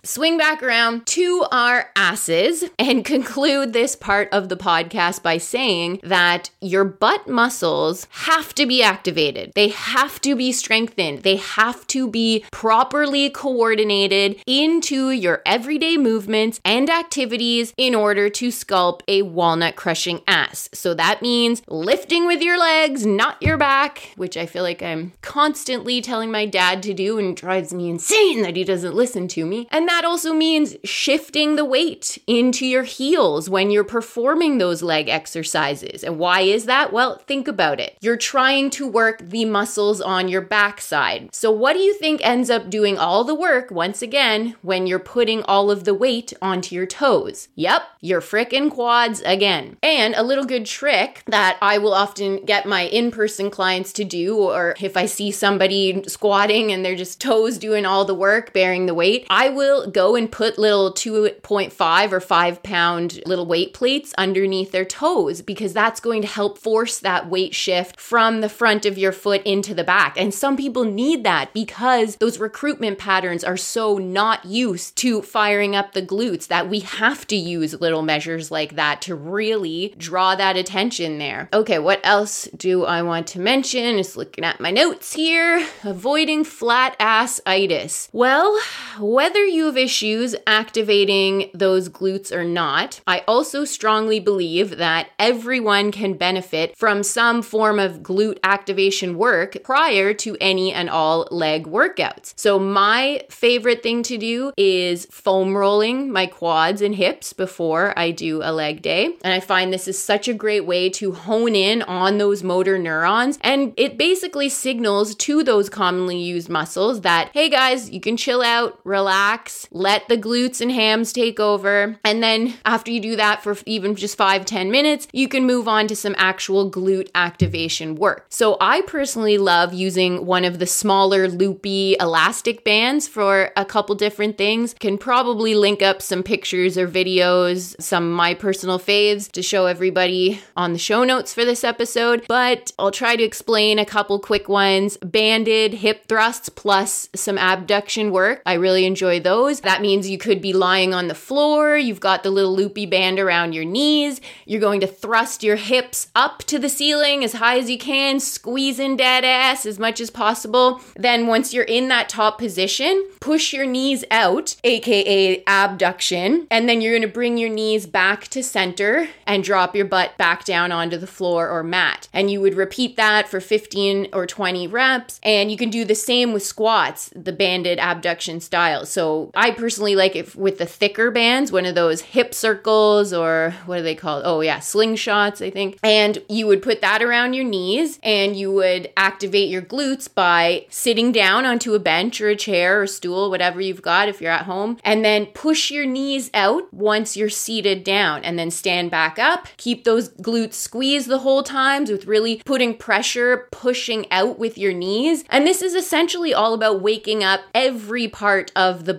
swing 0.09 0.39
back 0.39 0.63
around 0.63 1.07
to 1.07 1.45
our 1.53 1.91
asses 1.95 2.65
and 2.79 3.05
conclude 3.05 3.75
this 3.75 3.95
part 3.95 4.27
of 4.33 4.49
the 4.49 4.57
podcast 4.57 5.23
by 5.23 5.37
saying 5.37 6.01
that 6.03 6.49
your 6.63 6.83
butt 6.83 7.29
muscles 7.29 8.07
have 8.11 8.55
to 8.55 8.65
be 8.65 8.83
activated. 8.83 9.53
They 9.55 9.69
have 9.69 10.19
to 10.23 10.35
be 10.35 10.51
strengthened. 10.51 11.25
They 11.25 11.37
have 11.37 11.87
to 11.89 12.09
be 12.09 12.43
properly 12.51 13.29
coordinated 13.29 14.41
into 14.47 15.11
your 15.11 15.43
everyday 15.45 15.99
movements 15.99 16.59
and 16.65 16.89
activities 16.89 17.75
in 17.77 17.95
order 17.95 18.31
to 18.31 18.49
sculpt 18.49 19.03
a 19.09 19.21
walnut 19.21 19.77
crushing 19.77 20.23
ass. 20.27 20.71
So 20.73 20.95
that 20.95 21.21
means 21.21 21.61
lifting 21.69 22.27
with 22.27 22.41
your 22.41 22.59
legs, 22.59 23.05
not 23.05 23.43
your 23.43 23.59
back, 23.59 24.13
which 24.17 24.39
I 24.39 24.47
feel 24.47 24.63
like 24.63 24.83
I'm 24.83 25.13
constantly 25.21 26.01
telling 26.01 26.31
my 26.31 26.47
dad 26.47 26.83
to 26.85 26.95
do 26.95 27.19
and 27.19 27.37
drives 27.37 27.75
me 27.75 27.91
insane 27.91 28.41
that 28.41 28.57
he 28.57 28.65
doesn't 28.65 28.95
listen 28.95 29.29
to 29.29 29.45
me. 29.45 29.69
And 29.71 29.87
that 29.87 29.98
also 30.05 30.33
means 30.33 30.77
shifting 30.85 31.57
the 31.57 31.65
weight 31.65 32.19
into 32.27 32.67
your 32.67 32.83
heels 32.83 33.49
when 33.49 33.71
you're 33.71 33.85
performing 33.85 34.59
those 34.59 34.83
leg 34.83 35.09
exercises. 35.09 36.03
And 36.05 36.19
why 36.19 36.41
is 36.41 36.67
that? 36.67 36.93
Well, 36.93 37.19
think 37.27 37.49
about 37.49 37.81
it. 37.81 37.97
You're 38.01 38.17
trying 38.17 38.71
to 38.71 38.87
work 38.87 39.19
the 39.21 39.45
muscles 39.45 40.01
on 40.01 40.29
your 40.29 40.41
backside. 40.41 41.35
So, 41.35 41.51
what 41.51 41.75
do 41.75 41.81
you 41.81 41.95
think 41.95 42.21
ends 42.23 42.51
up 42.51 42.71
doing 42.71 42.99
all 42.99 43.25
the 43.25 43.35
work 43.35 43.71
once 43.71 44.03
again 44.03 44.57
when 44.63 44.87
you're 44.87 44.99
putting 44.99 45.43
all 45.45 45.71
of 45.71 45.85
the 45.85 45.95
weight 45.95 46.33
onto 46.41 46.75
your 46.75 46.87
toes? 46.87 47.49
Yep, 47.55 47.83
your 48.01 48.21
frickin' 48.21 48.71
quads 48.71 49.21
again. 49.23 49.77
And 49.83 50.15
a 50.15 50.23
little 50.23 50.45
good 50.45 50.67
trick 50.67 51.23
that 51.27 51.59
I 51.61 51.79
will 51.79 51.95
often 51.95 52.45
get 52.45 52.67
my 52.67 52.83
in 52.83 53.11
person 53.11 53.51
clients 53.51 53.93
to 53.95 54.05
do, 54.05 54.37
or 54.39 54.75
if 54.81 54.97
I 54.97 55.07
see 55.07 55.31
somebody 55.31 56.03
squatting 56.07 56.73
and 56.73 56.85
they're 56.85 56.97
just 56.97 57.21
toes 57.21 57.59
doing 57.59 57.87
all 57.87 58.05
the 58.05 58.15
work, 58.15 58.53
bearing 58.53 58.87
the 58.87 58.95
weight, 58.95 59.27
I 59.31 59.49
will 59.49 59.88
go 59.89 60.15
and 60.17 60.31
put 60.31 60.59
little 60.59 60.93
2.5 60.93 62.13
or 62.13 62.21
5 62.21 62.63
pound 62.63 63.21
little 63.27 63.47
weight 63.47 63.75
plates 63.75 64.15
underneath 64.19 64.73
their 64.73 64.85
toes 64.85 65.43
because 65.43 65.73
that's 65.73 66.01
going 66.01 66.23
to 66.23 66.29
help 66.29 66.59
force 66.59 66.99
that 66.99 67.29
weight 67.29 67.55
shift 67.55 68.01
from 68.01 68.41
the 68.41 68.49
front 68.49 68.87
of 68.87 68.99
your 68.99 69.13
foot 69.13 69.43
into 69.45 69.75
the 69.75 69.85
back. 69.85 70.19
And 70.19 70.33
some 70.33 70.57
people 70.57 70.85
need 70.85 71.25
that 71.25 71.53
because 71.53 72.17
those 72.17 72.39
recruitment 72.39 72.99
patterns 72.99 73.45
are 73.45 73.57
so 73.57 73.99
not 73.99 74.45
used 74.45 74.97
to 74.97 75.23
firing 75.23 75.75
up 75.75 75.93
the 75.93 76.03
glutes 76.03 76.47
that 76.49 76.69
we 76.69 76.81
have 76.81 77.27
to 77.29 77.37
use 77.37 77.81
little 77.81 78.03
measures 78.03 78.51
like 78.51 78.77
that 78.77 79.03
to 79.03 79.15
really 79.15 79.95
draw 79.99 80.35
that 80.35 80.57
attention 80.57 81.19
there. 81.19 81.49
Okay, 81.53 81.79
what 81.79 82.01
else 82.05 82.49
do 82.57 82.85
I 82.85 83.03
want 83.03 83.27
to 83.29 83.41
mention? 83.41 83.97
Just 83.99 84.17
looking 84.17 84.45
at 84.45 84.61
my 84.61 84.71
notes 84.71 85.13
here. 85.13 85.67
Avoiding 85.85 86.45
flat 86.45 86.97
ass 86.99 87.41
itis. 87.47 88.09
Well, 88.13 88.59
whether 88.99 89.45
you 89.45 89.68
have 89.69 89.77
issues 89.77 90.35
activating 90.47 91.51
those 91.55 91.89
glutes 91.89 92.33
or 92.33 92.43
not, 92.43 93.01
I 93.07 93.23
also 93.29 93.65
strongly 93.65 94.19
believe 94.19 94.79
that 94.79 95.11
everyone 95.19 95.93
can 95.93 96.15
benefit 96.15 96.77
from 96.77 97.03
some 97.03 97.43
form 97.43 97.79
of 97.79 98.01
glute 98.01 98.39
activation 98.43 99.17
work 99.17 99.59
prior 99.63 100.15
to 100.15 100.37
any 100.41 100.73
and 100.73 100.89
all 100.89 101.29
leg 101.31 101.67
workouts. 101.67 102.33
So, 102.37 102.59
my 102.59 103.23
favorite 103.29 103.83
thing 103.83 104.03
to 104.05 104.17
do 104.17 104.53
is 104.57 105.07
foam 105.11 105.57
rolling 105.57 106.11
my 106.11 106.27
quads 106.27 106.81
and 106.81 106.95
hips 106.95 107.33
before 107.33 107.93
I 107.97 108.11
do 108.11 108.41
a 108.43 108.53
leg 108.53 108.81
day. 108.83 109.17
And 109.23 109.33
I 109.33 109.41
find 109.41 109.73
this 109.73 109.89
is 109.89 110.03
such 110.03 110.29
a 110.29 110.35
great 110.35 110.65
way 110.65 110.89
to 110.91 111.13
hone 111.13 111.55
in 111.55 111.83
on 111.83 112.19
those 112.19 112.43
motor 112.43 112.79
neurons. 112.79 113.39
And 113.43 113.75
it 113.77 113.99
basically 113.99 114.49
signals 114.49 115.15
to 115.17 115.45
those 115.45 115.69
commonly 115.69 116.19
used 116.19 116.49
muscles 116.49 117.03
that, 117.03 117.31
hey 117.35 117.51
guys, 117.51 117.91
you 117.91 118.01
can 118.01 118.17
chill 118.17 118.41
out, 118.41 118.79
relax, 118.85 119.58
let 119.71 120.09
the 120.09 120.19
glutes 120.19 120.61
and 120.61 120.71
hams 120.71 121.13
take 121.13 121.41
over. 121.41 121.99
And 122.05 122.23
then 122.23 122.55
after 122.65 122.91
you 122.91 123.01
do 123.01 123.17
that 123.17 123.43
for 123.43 123.57
even 123.67 123.95
just 123.95 124.17
five 124.17 124.45
ten 124.45 124.71
minutes, 124.71 125.09
you 125.13 125.29
can 125.29 125.47
move 125.47 125.67
on 125.67 125.87
to 125.89 125.97
some 125.97 126.15
actual 126.19 126.71
glute 126.71 127.09
activation 127.15 127.95
work. 127.97 128.27
So 128.29 128.57
I 128.61 128.83
personally 128.83 129.39
love 129.39 129.73
using 129.73 130.27
one 130.27 130.45
of 130.45 130.59
the 130.59 130.67
smaller 130.67 131.29
loopy 131.29 131.97
elastic 131.99 132.65
bands 132.65 133.09
for 133.09 133.51
a 133.57 133.65
couple 133.65 133.95
different 133.95 134.37
things. 134.37 134.75
Can 134.79 134.99
probably 134.99 135.55
link 135.55 135.83
up 135.83 136.03
some 136.03 136.23
pictures 136.23 136.77
or 136.77 136.87
videos, 136.87 137.81
some 137.81 138.13
my 138.13 138.35
personal 138.35 138.79
faves 138.79 139.31
to 139.33 139.43
show 139.43 139.67
everybody 139.67 140.41
on 140.57 140.73
the 140.73 140.79
show 140.79 141.05
notes 141.05 141.33
for 141.33 141.45
this 141.45 141.65
episode, 141.65 142.25
but 142.29 142.73
I'll 142.79 142.91
try 142.91 143.17
to 143.17 143.23
explain 143.23 143.79
a 143.79 143.85
couple 143.87 144.19
quick 144.19 144.49
ones. 144.49 144.97
Banded 144.99 145.75
hip 145.75 146.07
thrusts 146.09 146.49
plus 146.49 147.09
some 147.15 147.39
abduction 147.39 148.11
work. 148.11 148.43
I 148.45 148.55
really 148.55 148.85
enjoy 148.85 149.21
those. 149.21 149.48
That 149.49 149.83
means 149.83 150.09
you 150.09 150.19
could 150.19 150.41
be 150.41 150.53
lying 150.53 150.93
on 150.93 151.09
the 151.09 151.15
floor, 151.15 151.77
you've 151.77 152.01
got 152.01 152.23
the 152.23 152.31
little 152.31 152.55
loopy 152.55 152.87
band 152.87 153.19
around 153.19 153.55
your 153.55 153.65
knees, 153.65 154.21
you're 154.45 154.61
going 154.61 154.81
to 154.81 154.87
thrust 154.87 155.43
your 155.43 155.57
hips 155.57 156.09
up 156.15 156.41
to 156.45 156.59
the 156.59 156.69
ceiling 156.69 157.25
as 157.25 157.35
high 157.35 157.59
as 157.59 157.71
you 157.71 157.79
can, 157.79 158.21
squeezing 158.21 158.97
dead 158.97 159.25
ass 159.25 159.65
as 159.65 159.79
much 159.79 160.01
as 160.01 160.11
possible. 160.11 160.81
Then, 160.97 161.27
once 161.27 161.55
you're 161.55 161.65
in 161.65 161.89
that 161.89 162.09
top 162.09 162.39
position, 162.39 163.09
push 163.21 163.53
your 163.53 163.67
knees 163.67 164.05
out, 164.11 164.57
aka 164.65 165.43
abduction, 165.47 166.47
and 166.51 166.69
then 166.69 166.81
you're 166.81 166.93
going 166.93 167.03
to 167.03 167.09
bring 167.09 167.39
your 167.39 167.51
knees 167.51 167.87
back 167.87 168.29
to 168.29 168.43
center 168.43 169.09
and 169.27 169.43
drop 169.43 169.75
your 169.75 169.85
butt 169.85 170.17
back 170.19 170.45
down 170.45 170.73
onto 170.73 170.99
the 170.99 171.07
floor 171.07 171.49
or 171.49 171.63
mat. 171.63 172.09
And 172.13 172.31
you 172.31 172.41
would 172.41 172.55
repeat 172.55 172.97
that 172.97 173.29
for 173.29 173.41
15 173.41 174.09
or 174.13 174.27
20 174.27 174.67
reps. 174.67 175.21
And 175.23 175.51
you 175.51 175.57
can 175.57 175.71
do 175.71 175.85
the 175.85 175.95
same 175.95 176.33
with 176.33 176.43
squats, 176.43 177.11
the 177.15 177.33
banded 177.33 177.79
abduction 177.79 178.41
style. 178.41 178.87
So 178.87 179.31
I 179.39 179.53
personally 179.53 179.95
like 179.95 180.17
it 180.17 180.35
with 180.35 180.59
the 180.59 180.67
thicker 180.67 181.13
bands, 181.13 181.53
one 181.53 181.65
of 181.65 181.77
those 181.77 182.01
hip 182.01 182.35
circles 182.35 183.13
or 183.13 183.55
what 183.67 183.79
are 183.79 183.83
they 183.83 183.95
called? 183.95 184.25
Oh, 184.27 184.41
yeah, 184.41 184.59
slingshots, 184.59 185.47
I 185.47 185.51
think. 185.51 185.79
And 185.85 186.19
you 186.29 186.49
would 186.49 186.61
put 186.61 186.81
that 186.81 187.05
around 187.05 187.35
your 187.35 187.45
knees 187.45 188.01
and 188.03 188.35
you 188.35 188.51
would 188.51 188.91
activate 188.97 189.49
your 189.49 189.63
glutes 189.63 190.13
by 190.13 190.67
sitting 190.71 191.13
down 191.13 191.45
onto 191.45 191.75
a 191.75 191.79
bench 191.79 192.21
or 192.21 192.31
a 192.31 192.35
chair 192.35 192.83
or 192.83 192.89
stool, 192.89 193.31
whatever 193.31 193.61
you've 193.61 193.81
got 193.81 194.09
if 194.09 194.21
you're 194.21 194.33
at 194.33 194.47
home, 194.47 194.77
and 194.83 195.05
then 195.05 195.27
push 195.27 195.71
your 195.71 195.87
knees 195.87 196.33
out 196.35 196.75
once 196.75 197.17
you're 197.17 197.29
seated 197.29 197.85
down 197.85 198.25
and 198.25 198.37
then 198.41 198.51
stand 198.51 198.91
back 198.91 199.21
up. 199.21 199.47
Keep 199.57 199.85
those 199.85 200.09
glutes 200.15 200.55
squeezed 200.55 201.07
the 201.07 201.21
whole 201.21 201.45
time 201.45 201.85
with 201.85 202.07
really 202.07 202.43
putting 202.45 202.77
pressure, 202.77 203.47
pushing 203.53 204.11
out 204.11 204.37
with 204.37 204.59
your 204.59 204.73
knees. 204.73 205.23
And 205.31 205.47
this 205.47 205.63
is 205.63 205.77
essentially 205.77 206.35
all 206.35 206.55
about 206.55 206.83
waking 206.83 207.23
up 207.23 207.43
every 207.55 208.09
part 208.09 208.51
of 208.57 208.85
the 208.85 208.95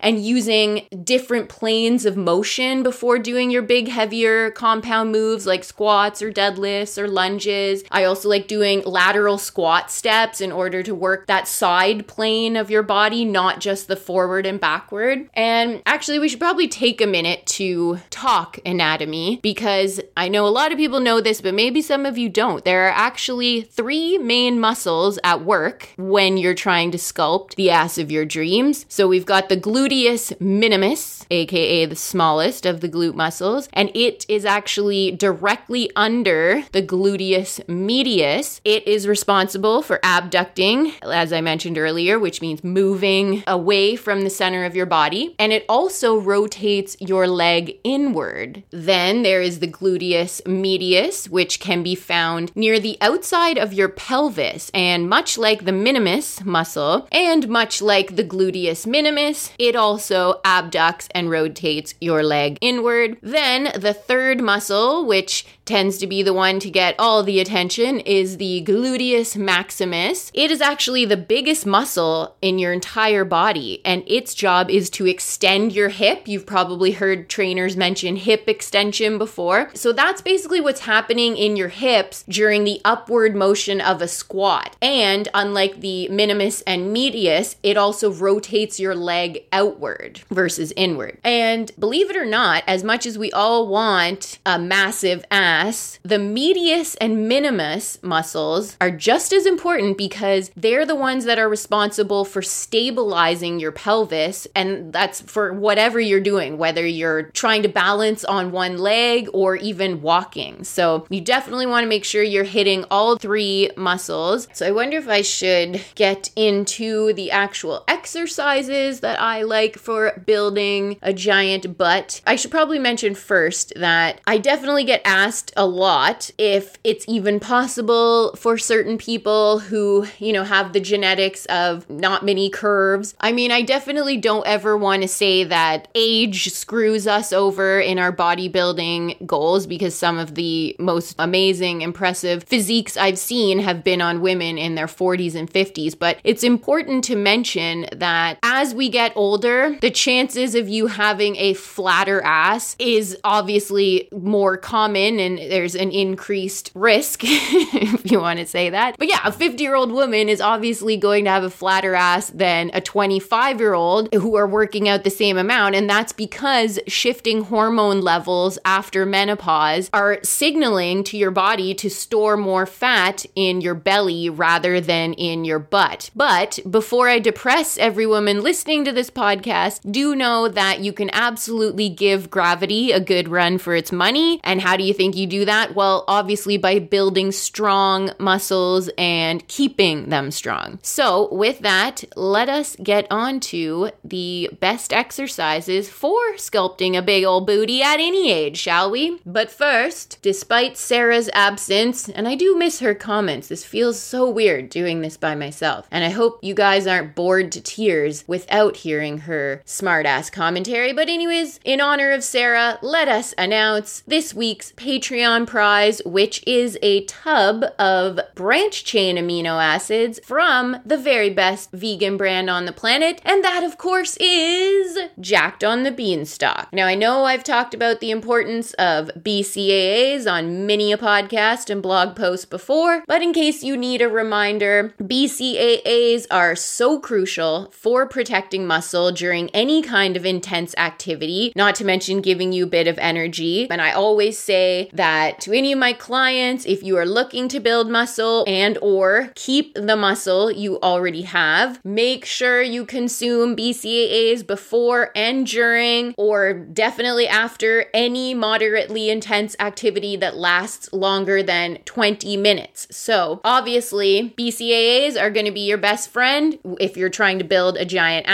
and 0.00 0.24
using 0.24 0.86
different 1.04 1.48
planes 1.48 2.04
of 2.04 2.16
motion 2.16 2.82
before 2.82 3.18
doing 3.18 3.50
your 3.50 3.62
big, 3.62 3.88
heavier 3.88 4.50
compound 4.50 5.12
moves 5.12 5.46
like 5.46 5.64
squats 5.64 6.22
or 6.22 6.30
deadlifts 6.30 6.98
or 6.98 7.08
lunges. 7.08 7.82
I 7.90 8.04
also 8.04 8.28
like 8.28 8.48
doing 8.48 8.82
lateral 8.84 9.38
squat 9.38 9.90
steps 9.90 10.40
in 10.40 10.52
order 10.52 10.82
to 10.82 10.94
work 10.94 11.26
that 11.26 11.48
side 11.48 12.06
plane 12.06 12.56
of 12.56 12.70
your 12.70 12.82
body, 12.82 13.24
not 13.24 13.60
just 13.60 13.88
the 13.88 13.96
forward 13.96 14.46
and 14.46 14.60
backward. 14.60 15.28
And 15.34 15.82
actually, 15.86 16.18
we 16.18 16.28
should 16.28 16.40
probably 16.40 16.68
take 16.68 17.00
a 17.00 17.06
minute 17.06 17.44
to 17.46 17.98
talk 18.10 18.58
anatomy 18.64 19.40
because 19.42 20.00
I 20.16 20.28
know 20.28 20.46
a 20.46 20.48
lot 20.48 20.72
of 20.72 20.78
people 20.78 21.00
know 21.00 21.20
this, 21.20 21.40
but 21.40 21.54
maybe 21.54 21.82
some 21.82 22.06
of 22.06 22.16
you 22.16 22.28
don't. 22.28 22.64
There 22.64 22.86
are 22.86 22.92
actually 22.92 23.62
three 23.62 24.18
main 24.18 24.60
muscles 24.60 25.18
at 25.24 25.44
work 25.44 25.88
when 25.96 26.36
you're 26.36 26.54
trying 26.54 26.90
to 26.92 26.98
sculpt 26.98 27.54
the 27.54 27.70
ass 27.70 27.98
of 27.98 28.10
your 28.10 28.24
dreams. 28.24 28.86
So 28.88 29.08
we've 29.08 29.26
got 29.26 29.31
the 29.40 29.56
gluteus 29.56 30.38
minimus, 30.40 31.24
aka 31.30 31.86
the 31.86 31.96
smallest 31.96 32.66
of 32.66 32.80
the 32.80 32.88
glute 32.88 33.14
muscles, 33.14 33.68
and 33.72 33.90
it 33.94 34.26
is 34.28 34.44
actually 34.44 35.10
directly 35.12 35.90
under 35.96 36.64
the 36.72 36.82
gluteus 36.82 37.66
medius. 37.68 38.60
It 38.64 38.86
is 38.86 39.08
responsible 39.08 39.80
for 39.80 40.00
abducting, 40.02 40.92
as 41.02 41.32
I 41.32 41.40
mentioned 41.40 41.78
earlier, 41.78 42.18
which 42.18 42.42
means 42.42 42.62
moving 42.62 43.42
away 43.46 43.96
from 43.96 44.22
the 44.22 44.30
center 44.30 44.66
of 44.66 44.76
your 44.76 44.86
body, 44.86 45.34
and 45.38 45.52
it 45.52 45.64
also 45.68 46.18
rotates 46.18 46.96
your 47.00 47.26
leg 47.26 47.78
inward. 47.84 48.62
Then 48.70 49.22
there 49.22 49.40
is 49.40 49.60
the 49.60 49.68
gluteus 49.68 50.46
medius, 50.46 51.28
which 51.28 51.58
can 51.58 51.82
be 51.82 51.94
found 51.94 52.54
near 52.54 52.78
the 52.78 52.98
outside 53.00 53.56
of 53.56 53.72
your 53.72 53.88
pelvis, 53.88 54.70
and 54.74 55.08
much 55.08 55.38
like 55.38 55.64
the 55.64 55.72
minimus 55.72 56.44
muscle, 56.44 57.08
and 57.10 57.48
much 57.48 57.80
like 57.80 58.16
the 58.16 58.24
gluteus 58.24 58.86
minimus, 58.86 59.21
it 59.58 59.76
also 59.76 60.40
abducts 60.44 61.08
and 61.14 61.30
rotates 61.30 61.94
your 62.00 62.22
leg 62.22 62.58
inward. 62.60 63.18
Then 63.22 63.72
the 63.80 63.94
third 63.94 64.40
muscle, 64.40 65.06
which 65.06 65.46
tends 65.64 65.96
to 65.98 66.08
be 66.08 66.22
the 66.22 66.34
one 66.34 66.58
to 66.58 66.70
get 66.70 66.94
all 66.98 67.22
the 67.22 67.38
attention 67.38 68.00
is 68.00 68.36
the 68.36 68.64
gluteus 68.66 69.36
maximus. 69.36 70.30
It 70.34 70.50
is 70.50 70.60
actually 70.60 71.04
the 71.04 71.16
biggest 71.16 71.64
muscle 71.64 72.36
in 72.42 72.58
your 72.58 72.72
entire 72.72 73.24
body, 73.24 73.80
and 73.84 74.02
its 74.06 74.34
job 74.34 74.70
is 74.70 74.90
to 74.90 75.06
extend 75.06 75.72
your 75.72 75.88
hip. 75.88 76.26
You've 76.26 76.46
probably 76.46 76.92
heard 76.92 77.28
trainers 77.28 77.76
mention 77.76 78.16
hip 78.16 78.48
extension 78.48 79.18
before. 79.18 79.70
So 79.74 79.92
that's 79.92 80.20
basically 80.20 80.60
what's 80.60 80.80
happening 80.80 81.36
in 81.36 81.56
your 81.56 81.68
hips 81.68 82.24
during 82.28 82.64
the 82.64 82.80
upward 82.84 83.36
motion 83.36 83.80
of 83.80 84.02
a 84.02 84.08
squat. 84.08 84.76
And 84.82 85.28
unlike 85.32 85.80
the 85.80 86.08
minimus 86.08 86.62
and 86.62 86.92
medius, 86.92 87.56
it 87.62 87.76
also 87.76 88.12
rotates 88.12 88.80
your 88.80 88.96
leg 88.96 89.11
outward 89.52 90.20
versus 90.30 90.72
inward. 90.76 91.18
And 91.24 91.70
believe 91.78 92.10
it 92.10 92.16
or 92.16 92.26
not, 92.26 92.64
as 92.66 92.84
much 92.84 93.06
as 93.06 93.18
we 93.18 93.30
all 93.32 93.68
want 93.68 94.38
a 94.46 94.58
massive 94.58 95.24
ass, 95.30 95.98
the 96.02 96.18
medius 96.18 96.94
and 96.96 97.28
minimus 97.28 98.02
muscles 98.02 98.76
are 98.80 98.90
just 98.90 99.32
as 99.32 99.46
important 99.46 99.98
because 99.98 100.50
they're 100.56 100.86
the 100.86 100.94
ones 100.94 101.24
that 101.24 101.38
are 101.38 101.48
responsible 101.48 102.24
for 102.24 102.42
stabilizing 102.42 103.60
your 103.60 103.72
pelvis. 103.72 104.46
And 104.54 104.92
that's 104.92 105.20
for 105.20 105.52
whatever 105.52 106.00
you're 106.00 106.20
doing, 106.20 106.58
whether 106.58 106.86
you're 106.86 107.24
trying 107.24 107.62
to 107.62 107.68
balance 107.68 108.24
on 108.24 108.52
one 108.52 108.78
leg 108.78 109.28
or 109.32 109.56
even 109.56 110.02
walking. 110.02 110.64
So 110.64 111.06
you 111.10 111.20
definitely 111.20 111.66
want 111.66 111.84
to 111.84 111.88
make 111.88 112.04
sure 112.04 112.22
you're 112.22 112.44
hitting 112.44 112.84
all 112.90 113.16
three 113.16 113.70
muscles. 113.76 114.48
So 114.52 114.66
I 114.66 114.70
wonder 114.70 114.96
if 114.96 115.08
I 115.08 115.22
should 115.22 115.82
get 115.94 116.30
into 116.36 117.12
the 117.14 117.30
actual 117.30 117.84
exercises 117.88 119.00
that 119.02 119.20
I 119.20 119.42
like 119.42 119.76
for 119.76 120.22
building 120.24 120.96
a 121.02 121.12
giant 121.12 121.76
butt. 121.76 122.20
I 122.26 122.36
should 122.36 122.50
probably 122.50 122.78
mention 122.78 123.14
first 123.14 123.72
that 123.76 124.20
I 124.26 124.38
definitely 124.38 124.84
get 124.84 125.02
asked 125.04 125.52
a 125.56 125.66
lot 125.66 126.30
if 126.38 126.78
it's 126.82 127.04
even 127.06 127.38
possible 127.38 128.34
for 128.36 128.56
certain 128.56 128.96
people 128.96 129.58
who, 129.58 130.06
you 130.18 130.32
know, 130.32 130.44
have 130.44 130.72
the 130.72 130.80
genetics 130.80 131.44
of 131.46 131.88
not 131.90 132.24
many 132.24 132.48
curves. 132.48 133.14
I 133.20 133.32
mean, 133.32 133.52
I 133.52 133.62
definitely 133.62 134.16
don't 134.16 134.46
ever 134.46 134.76
want 134.76 135.02
to 135.02 135.08
say 135.08 135.44
that 135.44 135.88
age 135.94 136.48
screws 136.50 137.06
us 137.06 137.32
over 137.32 137.80
in 137.80 137.98
our 137.98 138.12
bodybuilding 138.12 139.26
goals 139.26 139.66
because 139.66 139.94
some 139.94 140.18
of 140.18 140.34
the 140.34 140.74
most 140.78 141.14
amazing, 141.18 141.82
impressive 141.82 142.44
physiques 142.44 142.96
I've 142.96 143.18
seen 143.18 143.58
have 143.58 143.84
been 143.84 144.00
on 144.00 144.20
women 144.20 144.58
in 144.58 144.74
their 144.74 144.86
40s 144.86 145.34
and 145.34 145.50
50s. 145.50 145.98
But 145.98 146.18
it's 146.24 146.44
important 146.44 147.04
to 147.04 147.16
mention 147.16 147.86
that 147.92 148.38
as 148.42 148.74
we 148.74 148.81
get 148.88 149.12
older, 149.16 149.76
the 149.80 149.90
chances 149.90 150.54
of 150.54 150.68
you 150.68 150.86
having 150.86 151.36
a 151.36 151.54
flatter 151.54 152.22
ass 152.22 152.76
is 152.78 153.16
obviously 153.24 154.08
more 154.12 154.56
common 154.56 155.18
and 155.18 155.38
there's 155.38 155.74
an 155.74 155.90
increased 155.90 156.70
risk, 156.74 157.20
if 157.24 158.10
you 158.10 158.20
want 158.20 158.38
to 158.38 158.46
say 158.46 158.70
that. 158.70 158.96
But 158.98 159.08
yeah, 159.08 159.20
a 159.24 159.32
50 159.32 159.62
year 159.62 159.74
old 159.74 159.92
woman 159.92 160.28
is 160.28 160.40
obviously 160.40 160.96
going 160.96 161.24
to 161.24 161.30
have 161.30 161.44
a 161.44 161.50
flatter 161.50 161.94
ass 161.94 162.30
than 162.30 162.70
a 162.74 162.80
25 162.80 163.60
year 163.60 163.74
old 163.74 164.12
who 164.14 164.36
are 164.36 164.46
working 164.46 164.88
out 164.88 165.04
the 165.04 165.10
same 165.10 165.36
amount. 165.36 165.74
And 165.74 165.88
that's 165.88 166.12
because 166.12 166.78
shifting 166.86 167.44
hormone 167.44 168.00
levels 168.00 168.58
after 168.64 169.06
menopause 169.06 169.90
are 169.92 170.18
signaling 170.22 171.04
to 171.04 171.16
your 171.16 171.30
body 171.30 171.74
to 171.74 171.90
store 171.90 172.36
more 172.36 172.66
fat 172.66 173.24
in 173.34 173.60
your 173.60 173.74
belly 173.74 174.28
rather 174.28 174.80
than 174.80 175.12
in 175.14 175.44
your 175.44 175.58
butt. 175.58 176.10
But 176.14 176.58
before 176.68 177.08
I 177.08 177.18
depress 177.18 177.78
every 177.78 178.06
woman 178.06 178.42
listening 178.42 178.71
to 178.72 178.92
this 178.92 179.10
podcast, 179.10 179.92
do 179.92 180.16
know 180.16 180.48
that 180.48 180.80
you 180.80 180.94
can 180.94 181.10
absolutely 181.12 181.90
give 181.90 182.30
gravity 182.30 182.90
a 182.90 183.00
good 183.00 183.28
run 183.28 183.58
for 183.58 183.74
its 183.74 183.92
money. 183.92 184.40
And 184.42 184.62
how 184.62 184.78
do 184.78 184.82
you 184.82 184.94
think 184.94 185.14
you 185.14 185.26
do 185.26 185.44
that? 185.44 185.74
Well, 185.74 186.04
obviously 186.08 186.56
by 186.56 186.78
building 186.78 187.32
strong 187.32 188.12
muscles 188.18 188.88
and 188.96 189.46
keeping 189.46 190.08
them 190.08 190.30
strong. 190.30 190.78
So, 190.82 191.28
with 191.34 191.58
that, 191.58 192.04
let 192.16 192.48
us 192.48 192.74
get 192.82 193.06
on 193.10 193.40
to 193.40 193.90
the 194.02 194.48
best 194.58 194.94
exercises 194.94 195.90
for 195.90 196.18
sculpting 196.36 196.96
a 196.96 197.02
big 197.02 197.24
old 197.24 197.46
booty 197.46 197.82
at 197.82 198.00
any 198.00 198.32
age, 198.32 198.56
shall 198.56 198.90
we? 198.90 199.20
But 199.26 199.50
first, 199.50 200.18
despite 200.22 200.78
Sarah's 200.78 201.28
absence, 201.34 202.08
and 202.08 202.26
I 202.26 202.36
do 202.36 202.56
miss 202.56 202.80
her 202.80 202.94
comments, 202.94 203.48
this 203.48 203.64
feels 203.64 204.00
so 204.00 204.30
weird 204.30 204.70
doing 204.70 205.02
this 205.02 205.18
by 205.18 205.34
myself. 205.34 205.86
And 205.90 206.04
I 206.04 206.08
hope 206.08 206.38
you 206.42 206.54
guys 206.54 206.86
aren't 206.86 207.14
bored 207.14 207.52
to 207.52 207.60
tears 207.60 208.24
without 208.26 208.61
hearing 208.70 209.18
her 209.18 209.62
smartass 209.66 210.30
commentary. 210.30 210.92
But, 210.92 211.08
anyways, 211.08 211.60
in 211.64 211.80
honor 211.80 212.12
of 212.12 212.24
Sarah, 212.24 212.78
let 212.82 213.08
us 213.08 213.34
announce 213.38 214.02
this 214.06 214.34
week's 214.34 214.72
Patreon 214.72 215.32
Patreon 215.32 215.46
prize, 215.46 216.02
which 216.04 216.44
is 216.46 216.78
a 216.82 217.04
tub 217.04 217.64
of 217.78 218.20
branch 218.34 218.84
chain 218.84 219.16
amino 219.16 219.62
acids 219.62 220.20
from 220.22 220.76
the 220.84 220.98
very 220.98 221.30
best 221.30 221.72
vegan 221.72 222.18
brand 222.18 222.50
on 222.50 222.66
the 222.66 222.72
planet. 222.72 223.20
And 223.24 223.42
that, 223.42 223.64
of 223.64 223.78
course, 223.78 224.18
is 224.20 224.98
Jacked 225.18 225.64
on 225.64 225.82
the 225.82 225.90
Beanstalk. 225.90 226.68
Now, 226.72 226.86
I 226.86 226.94
know 226.94 227.24
I've 227.24 227.44
talked 227.44 227.72
about 227.72 228.00
the 228.00 228.10
importance 228.10 228.74
of 228.74 229.10
BCAAs 229.18 230.30
on 230.30 230.66
many 230.66 230.92
a 230.92 230.98
podcast 230.98 231.70
and 231.70 231.82
blog 231.82 232.14
post 232.14 232.50
before, 232.50 233.02
but 233.06 233.22
in 233.22 233.32
case 233.32 233.62
you 233.62 233.76
need 233.76 234.02
a 234.02 234.08
reminder, 234.08 234.94
BCAAs 235.00 236.26
are 236.30 236.54
so 236.54 236.98
crucial 237.00 237.70
for 237.72 238.06
protecting 238.06 238.51
muscle 238.58 239.12
during 239.12 239.48
any 239.50 239.82
kind 239.82 240.16
of 240.16 240.26
intense 240.26 240.74
activity, 240.76 241.52
not 241.56 241.74
to 241.76 241.84
mention 241.84 242.20
giving 242.20 242.52
you 242.52 242.64
a 242.64 242.68
bit 242.68 242.86
of 242.86 242.98
energy. 242.98 243.68
And 243.70 243.80
I 243.80 243.92
always 243.92 244.38
say 244.38 244.90
that 244.92 245.40
to 245.42 245.52
any 245.52 245.72
of 245.72 245.78
my 245.78 245.92
clients, 245.92 246.64
if 246.66 246.82
you 246.82 246.96
are 246.96 247.06
looking 247.06 247.48
to 247.48 247.60
build 247.60 247.90
muscle 247.90 248.44
and 248.46 248.78
or 248.82 249.30
keep 249.34 249.74
the 249.74 249.96
muscle 249.96 250.50
you 250.50 250.80
already 250.80 251.22
have, 251.22 251.84
make 251.84 252.24
sure 252.24 252.62
you 252.62 252.84
consume 252.84 253.56
BCAAs 253.56 254.46
before 254.46 255.10
and 255.14 255.46
during 255.46 256.14
or 256.16 256.52
definitely 256.52 257.28
after 257.28 257.86
any 257.94 258.34
moderately 258.34 259.10
intense 259.10 259.56
activity 259.60 260.16
that 260.16 260.36
lasts 260.36 260.92
longer 260.92 261.42
than 261.42 261.78
20 261.84 262.36
minutes. 262.36 262.86
So, 262.90 263.40
obviously, 263.44 264.34
BCAAs 264.36 265.20
are 265.20 265.30
going 265.30 265.46
to 265.46 265.52
be 265.52 265.60
your 265.60 265.78
best 265.78 266.10
friend 266.10 266.58
if 266.80 266.96
you're 266.96 267.08
trying 267.08 267.38
to 267.38 267.44
build 267.44 267.76
a 267.76 267.84
giant 267.84 268.28